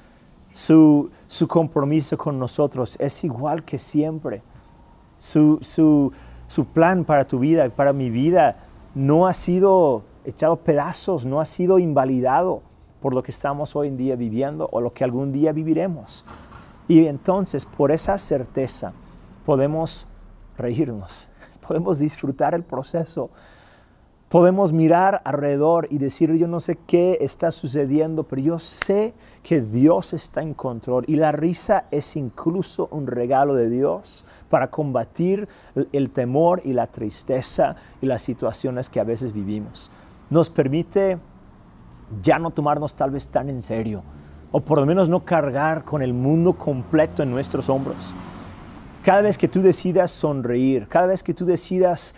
[0.51, 4.41] Su, su compromiso con nosotros es igual que siempre.
[5.17, 6.11] Su, su,
[6.47, 8.57] su plan para tu vida para mi vida
[8.95, 12.63] no ha sido echado pedazos, no ha sido invalidado.
[13.01, 16.23] por lo que estamos hoy en día viviendo o lo que algún día viviremos.
[16.87, 18.93] Y entonces, por esa certeza,
[19.43, 20.07] podemos
[20.55, 21.27] reírnos,
[21.67, 23.31] podemos disfrutar el proceso,
[24.29, 29.15] podemos mirar alrededor y decir, yo no sé qué está sucediendo, pero yo sé
[29.49, 35.49] Dios está en control y la risa es incluso un regalo de Dios para combatir
[35.91, 39.91] el temor y la tristeza y las situaciones que a veces vivimos.
[40.29, 41.17] Nos permite
[42.23, 44.03] ya no tomarnos tal vez tan en serio
[44.51, 48.13] o por lo menos no cargar con el mundo completo en nuestros hombros.
[49.03, 52.13] Cada vez que tú decidas sonreír, cada vez que tú decidas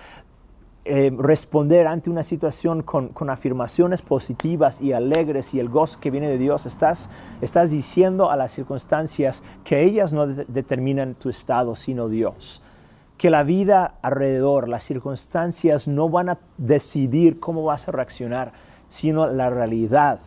[0.86, 6.28] eh, responder ante una situación con, afirmaciones positivas y alegres y el gozo que viene
[6.28, 7.10] de Dios, estás,
[7.40, 12.62] estás diciendo a las circunstancias que ellas no determinan tu estado, sino Dios.
[13.18, 18.52] Que la vida alrededor, las circunstancias no van a decidir cómo vas a reaccionar,
[18.90, 20.20] sino la realidad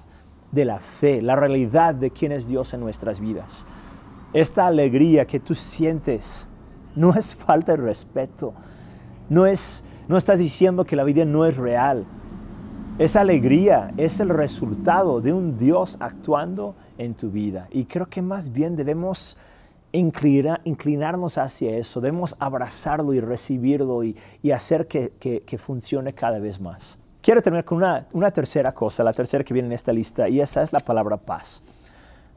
[0.52, 3.66] de la fe, la realidad de quién es Dios en nuestras vidas.
[4.32, 6.48] Esta alegría que tú sientes
[6.94, 8.54] no es falta de respeto,
[9.28, 12.06] no es no estás diciendo que la vida no es real.
[12.98, 17.68] Esa alegría es el resultado de un Dios actuando en tu vida.
[17.70, 19.36] Y creo que más bien debemos
[19.92, 24.16] inclinarnos hacia eso, debemos abrazarlo y recibirlo y,
[24.52, 26.98] hacer que, funcione cada vez más.
[27.20, 27.82] Quiero terminar con
[28.12, 31.16] una tercera cosa, la tercera que viene en esta lista, y esa es la palabra
[31.16, 31.62] paz.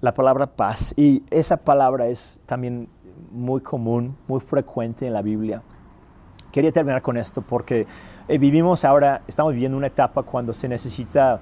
[0.01, 0.93] La palabra paz.
[0.97, 2.87] Y esa palabra es también
[3.31, 5.61] muy común, muy frecuente en la Biblia.
[6.51, 7.85] Quería terminar con esto porque
[8.27, 11.41] eh, vivimos ahora, estamos viviendo una etapa cuando se necesita,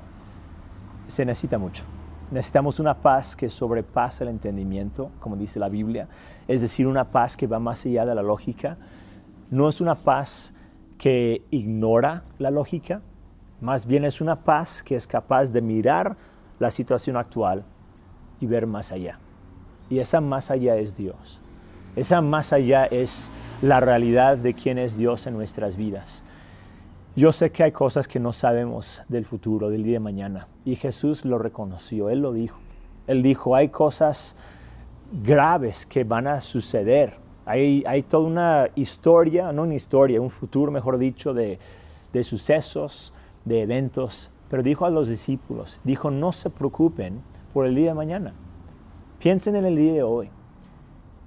[1.08, 1.84] se necesita mucho.
[2.30, 6.10] Necesitamos una paz que sobrepasa el entendimiento, como dice la Biblia,
[6.46, 8.78] es decir, una paz que va más allá de la lógica.
[9.50, 10.54] No es una paz
[10.98, 13.02] que ignora la lógica,
[13.62, 16.18] más bien es una paz que es capaz de mirar
[16.60, 17.64] la situación actual
[18.42, 19.20] y ver más allá.
[19.90, 21.40] Y esa más allá es Dios.
[21.96, 23.32] Esa más allá es
[23.62, 26.24] la realidad de quién es Dios en nuestras vidas.
[27.16, 30.48] Yo sé que hay cosas que no sabemos del futuro, del día de mañana.
[30.66, 32.60] Y Jesús lo reconoció, Él lo dijo.
[33.08, 34.36] Él dijo, hay cosas
[35.24, 37.16] graves que van a suceder.
[37.46, 41.58] Hay, toda una historia, no una historia, un futuro, mejor dicho, de,
[42.14, 43.14] de sucesos,
[43.46, 44.30] de eventos.
[44.50, 47.22] Pero dijo a los discípulos, dijo, no se preocupen
[47.54, 48.34] por el día de mañana.
[49.18, 50.30] Piensen en el día de hoy.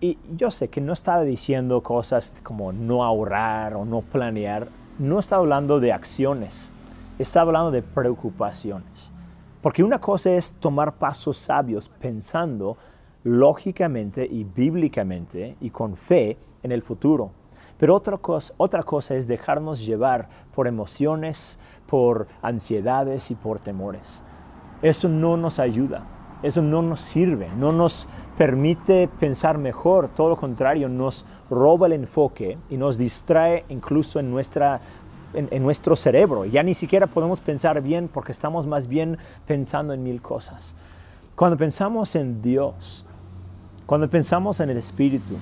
[0.03, 5.19] Y yo sé que no estaba diciendo cosas como no ahorrar o no planear, no
[5.19, 6.73] está hablando de acciones,
[7.19, 9.13] está hablando de preocupaciones.
[9.61, 12.79] Porque una cosa es tomar pasos sabios pensando
[13.25, 17.33] lógicamente y bíblicamente y con fe en el futuro.
[17.77, 24.23] Pero otra cosa, otra cosa es dejarnos llevar por emociones, por ansiedades y por temores.
[24.81, 26.07] Eso no nos ayuda.
[26.43, 31.93] Eso no nos sirve, no nos permite pensar mejor, todo lo contrario, nos roba el
[31.93, 34.81] enfoque y nos distrae incluso en, nuestra,
[35.35, 36.47] en, nuestro cerebro.
[36.47, 40.75] Ya ni siquiera podemos pensar bien porque estamos más bien pensando en mil cosas.
[41.35, 43.05] Cuando pensamos en Dios,
[43.85, 45.37] cuando pensamos en el Espíritu,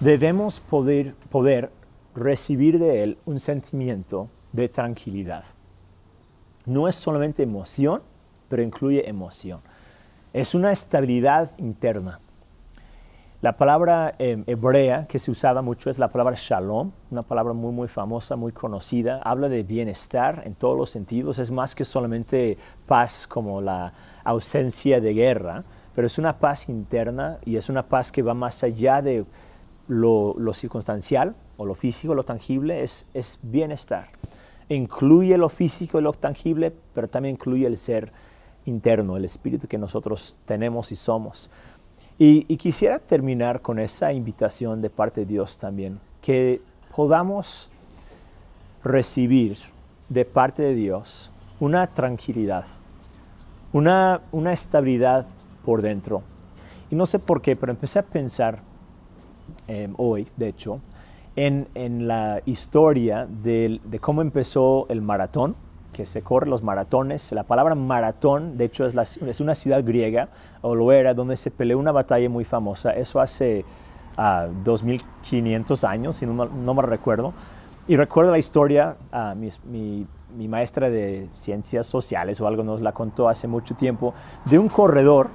[0.00, 1.70] debemos poder, poder
[2.14, 5.44] recibir de Él un sentimiento de tranquilidad.
[6.64, 8.00] No es solamente emoción,
[8.48, 9.60] pero incluye emoción
[10.32, 12.20] es una estabilidad interna.
[13.42, 17.72] La palabra em, hebrea que se usaba mucho es la palabra shalom, una palabra muy
[17.72, 19.18] muy famosa, muy conocida.
[19.24, 21.38] Habla de bienestar en todos los sentidos.
[21.38, 25.64] Es más que solamente paz como la ausencia de guerra,
[25.94, 29.24] pero es una paz interna y es una paz que va más allá de
[29.88, 34.08] lo, circunstancial o lo físico, lo tangible, es, es bienestar.
[34.68, 38.12] Incluye lo físico y lo tangible, pero también incluye el ser
[38.66, 41.50] interno, el espíritu que nosotros tenemos y somos.
[42.18, 46.60] Y, quisiera terminar con esa invitación de parte de Dios también, que
[46.94, 47.70] podamos
[48.84, 49.56] recibir
[50.10, 51.30] de parte de Dios
[51.60, 52.66] una tranquilidad,
[53.72, 55.26] una, una estabilidad
[55.64, 56.22] por dentro.
[56.90, 58.60] Y no sé por qué, pero empecé a pensar
[59.66, 60.80] em, hoy, de hecho,
[61.36, 65.56] en, en la historia de, de cómo empezó el maratón
[65.92, 67.32] que se corre los maratones.
[67.32, 70.28] La palabra maratón, de hecho, es, una ciudad griega,
[70.62, 72.90] o lo era, donde se peleó una batalla muy famosa.
[72.92, 73.64] Eso hace
[74.64, 77.32] 2500 ah, años, si no, no, me recuerdo.
[77.88, 82.92] Y recuerdo la historia, uh, mi, mi, maestra de ciencias sociales o algo nos la
[82.92, 84.14] contó hace mucho tiempo,
[84.44, 85.28] de un corredor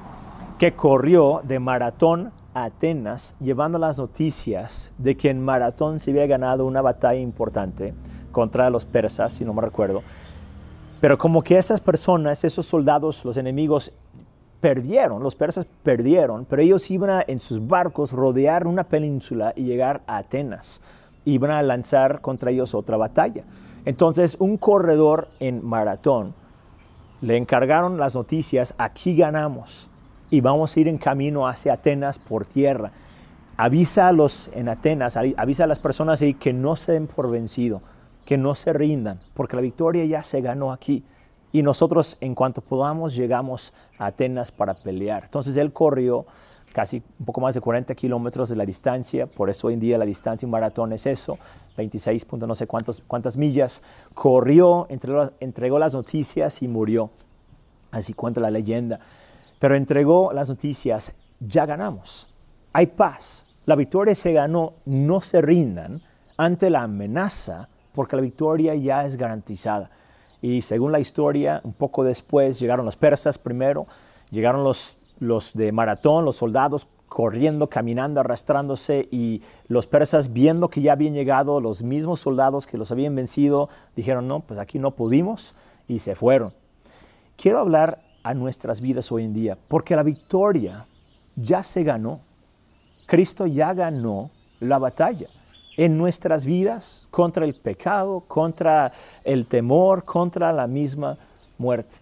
[0.57, 6.27] que corrió de maratón a Atenas llevando las noticias de que en maratón se había
[6.27, 7.93] ganado una batalla importante
[8.31, 10.01] contra los persas, si no me recuerdo,
[11.01, 13.93] pero como que esas personas, esos soldados, los enemigos,
[14.61, 19.65] perdieron, los persas perdieron, pero ellos iban a, en sus barcos rodear una península y
[19.65, 20.81] llegar a Atenas.
[21.23, 23.43] Iban a lanzar contra ellos otra batalla.
[23.85, 26.33] Entonces, un corredor en maratón
[27.21, 29.89] le encargaron las noticias, aquí ganamos
[30.29, 32.91] y vamos a ir en camino hacia Atenas por tierra.
[33.57, 37.29] Avisa a los en Atenas, avisa a las personas ahí que no se den por
[37.29, 37.81] vencido,
[38.25, 41.03] que no se rindan, porque la victoria ya se ganó aquí.
[41.51, 45.23] Y nosotros en cuanto podamos llegamos a Atenas para pelear.
[45.25, 46.25] Entonces él corrió
[46.73, 49.97] casi un poco más de 40 kilómetros de la distancia, por eso hoy en día
[49.97, 51.37] la distancia en maratón es eso,
[51.77, 53.81] 26 no sé cuántos, cuántas millas,
[54.13, 57.11] corrió, entregó, entregó las noticias y murió.
[57.91, 58.99] Así cuenta la leyenda.
[59.57, 62.27] Pero entregó las noticias, ya ganamos,
[62.73, 66.01] hay paz, la victoria se ganó, no se rindan
[66.35, 69.89] ante la amenaza, porque la victoria ya es garantizada.
[70.41, 73.87] Y según la historia, un poco después llegaron los persas primero,
[74.29, 80.81] llegaron los, los de maratón, los soldados corriendo, caminando, arrastrándose y los persas viendo que
[80.81, 84.91] ya habían llegado los mismos soldados que los habían vencido, dijeron, no, pues aquí no
[84.91, 85.55] pudimos
[85.87, 86.53] y se fueron.
[87.37, 90.85] Quiero hablar a nuestras vidas hoy en día, porque la victoria
[91.35, 92.19] ya se ganó.
[93.05, 95.27] Cristo ya ganó la batalla
[95.77, 98.91] en nuestras vidas contra el pecado, contra
[99.23, 101.17] el temor, contra la misma
[101.57, 101.97] muerte.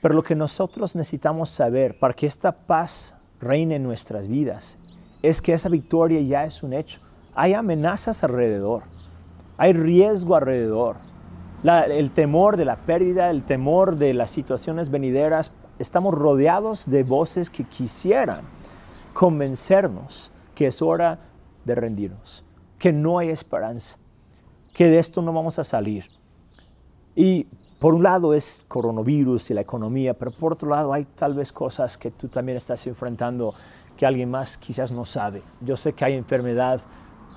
[0.00, 4.78] Pero lo que nosotros necesitamos saber para que esta paz reine en nuestras vidas
[5.22, 7.00] es que esa victoria ya es un hecho.
[7.34, 8.82] Hay amenazas alrededor,
[9.56, 10.96] hay riesgo alrededor.
[11.64, 17.48] el temor de la pérdida, el temor de las situaciones venideras, estamos rodeados de voces
[17.48, 18.42] que quisieran
[19.14, 21.18] convencernos que es hora
[21.64, 22.44] de rendirnos,
[22.78, 23.98] que no hay esperanza,
[24.72, 26.06] que de esto no vamos a salir.
[27.14, 27.46] Y
[27.78, 31.52] por un lado es coronavirus y la economía, pero por otro lado hay tal vez
[31.52, 33.54] cosas que tú también estás enfrentando
[33.96, 35.42] que alguien más quizás no sabe.
[35.60, 36.80] Yo sé que hay enfermedad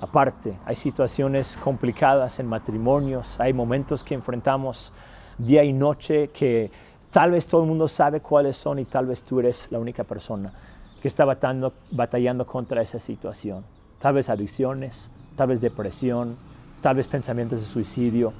[0.00, 4.92] aparte, hay situaciones complicadas en matrimonios, hay momentos que enfrentamos
[5.36, 6.70] día y noche que
[7.10, 10.04] tal vez todo el mundo sabe cuáles son y tal vez tú eres la única
[10.04, 10.52] persona
[11.00, 13.64] que está batallando, batallando contra esa situación
[13.98, 16.36] tal vez adicciones, tal vez depresión,
[16.80, 18.32] tal vez pensamientos de suicidio.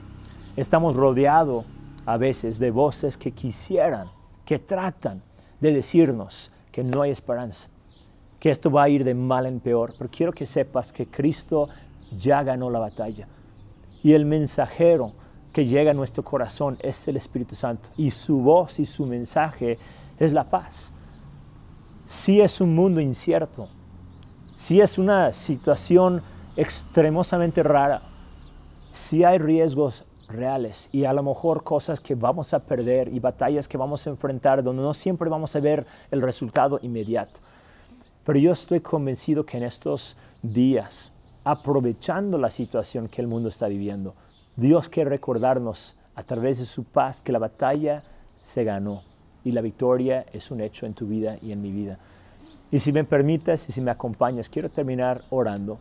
[0.57, 1.65] Estamos rodeados
[2.07, 4.09] a veces de voces que quisieran,
[4.45, 5.23] que tratan
[5.61, 7.69] de decirnos que no hay esperanza,
[8.41, 9.95] que esto va a ir de mal en peor.
[9.99, 11.69] Pero quiero que sepas que Cristo
[12.17, 13.29] ya ganó la batalla.
[14.03, 15.13] Y el mensajero
[15.53, 17.89] que llega a nuestro corazón es el Espíritu Santo.
[17.97, 19.79] Y su voz y su mensaje
[20.19, 20.93] es la paz.
[22.07, 23.69] Sí es un mundo incierto,
[24.59, 26.21] si es una situación
[26.57, 28.03] extremadamente rara,
[28.91, 33.69] si hay riesgos reales y a lo mejor cosas que vamos a perder y batallas
[33.69, 37.39] que vamos a enfrentar donde no siempre vamos a ver el resultado inmediato.
[38.25, 41.13] Pero yo estoy convencido que en estos días,
[41.45, 44.17] aprovechando la situación que el mundo está viviendo,
[44.57, 48.03] Dios quiere recordarnos a través de su paz que la batalla
[48.43, 49.05] se ganó
[49.45, 52.01] y la victoria es un hecho en tu vida y en mi vida.
[52.71, 55.79] Y si me permites y si me acompañas, quiero terminar orando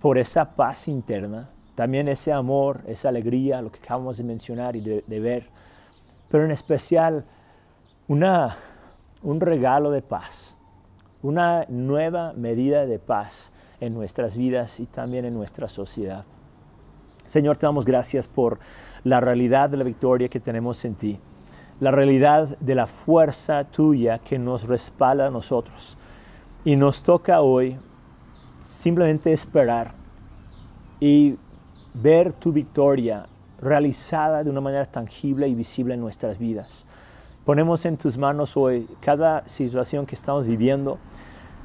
[0.00, 4.80] por esa paz interna, también ese amor, esa alegría, lo que acabamos de mencionar y
[4.80, 5.48] de, ver,
[6.28, 7.24] pero en especial
[8.08, 8.56] una,
[9.22, 10.56] un regalo de paz,
[11.22, 16.24] una nueva medida de paz en nuestras vidas y también en nuestra sociedad.
[17.24, 18.58] Señor, te damos gracias por
[19.04, 21.20] la realidad de la victoria que tenemos en ti,
[21.78, 25.96] la realidad de la fuerza tuya que nos respalda a nosotros
[26.66, 27.78] y nos toca hoy
[28.64, 29.94] simplemente esperar
[30.98, 31.36] y
[31.94, 33.28] ver tu victoria
[33.60, 36.84] realizada de una manera tangible y visible en nuestras vidas.
[37.44, 40.98] Ponemos en tus manos hoy cada situación que estamos viviendo,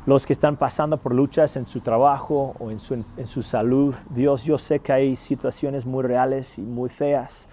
[0.06, 3.96] los que están pasando por luchas en su trabajo o en su, en su salud.
[4.12, 7.50] Dios, yo sé que hay situaciones muy reales y muy feas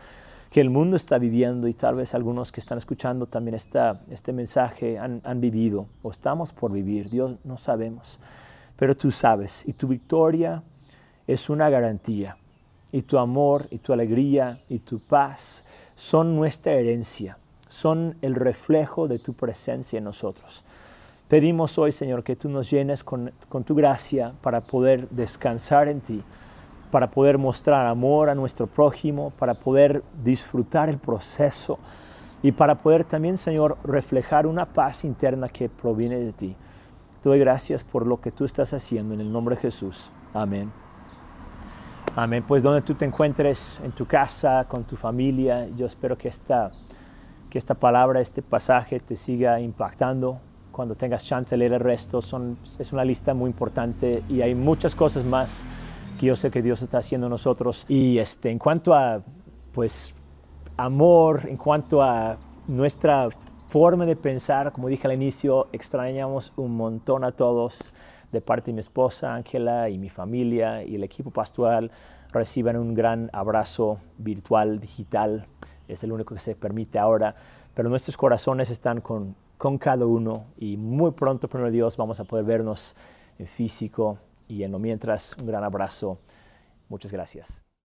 [0.50, 4.32] que el mundo está viviendo y tal vez algunos que están escuchando también esta, este
[4.32, 7.10] mensaje han, vivido o estamos por vivir.
[7.10, 8.18] Dios no sabemos,
[8.76, 10.62] pero tú sabes y tu victoria
[11.26, 12.38] es una garantía
[12.92, 15.64] y tu amor y tu alegría y tu paz
[15.96, 17.36] son nuestra herencia,
[17.68, 20.64] son el reflejo de tu presencia en nosotros.
[21.28, 23.32] Pedimos hoy, Señor, que tú nos llenes con
[23.66, 26.22] tu gracia para poder descansar en ti
[26.90, 31.78] para poder mostrar amor a nuestro prójimo, para poder disfrutar el proceso
[32.42, 36.56] y para poder también, Señor, reflejar una paz interna que proviene de ti.
[37.22, 40.10] Te doy gracias por lo que tú estás haciendo en el nombre de Jesús.
[40.32, 40.70] Amén.
[42.14, 42.44] Amén.
[42.46, 46.70] Pues donde tú te encuentres, en tu casa, con tu familia, yo espero que esta
[47.48, 50.40] que esta palabra, este pasaje te siga impactando.
[50.72, 54.54] Cuando tengas chance de leer el resto, son, es una lista muy importante y hay
[54.54, 55.64] muchas cosas más
[56.18, 57.86] que yo sé que Dios está haciendo en nosotros.
[57.88, 59.22] Y este, en cuanto a,
[59.72, 60.12] pues,
[60.76, 63.30] amor, en cuanto a nuestra
[63.68, 67.94] forma de pensar, como dije al inicio, extrañamos un montón a todos
[68.32, 71.90] de parte de mi esposa Ángela y mi familia y el equipo pastoral
[72.30, 75.46] reciban un gran abrazo virtual, digital.
[75.86, 77.34] Es el único que se permite ahora,
[77.74, 82.24] pero nuestros corazones están con, con cada uno y muy pronto, primero Dios, vamos a
[82.24, 82.96] poder vernos
[83.38, 86.18] en físico y en lo mientras un gran abrazo.
[86.88, 87.67] Muchas gracias.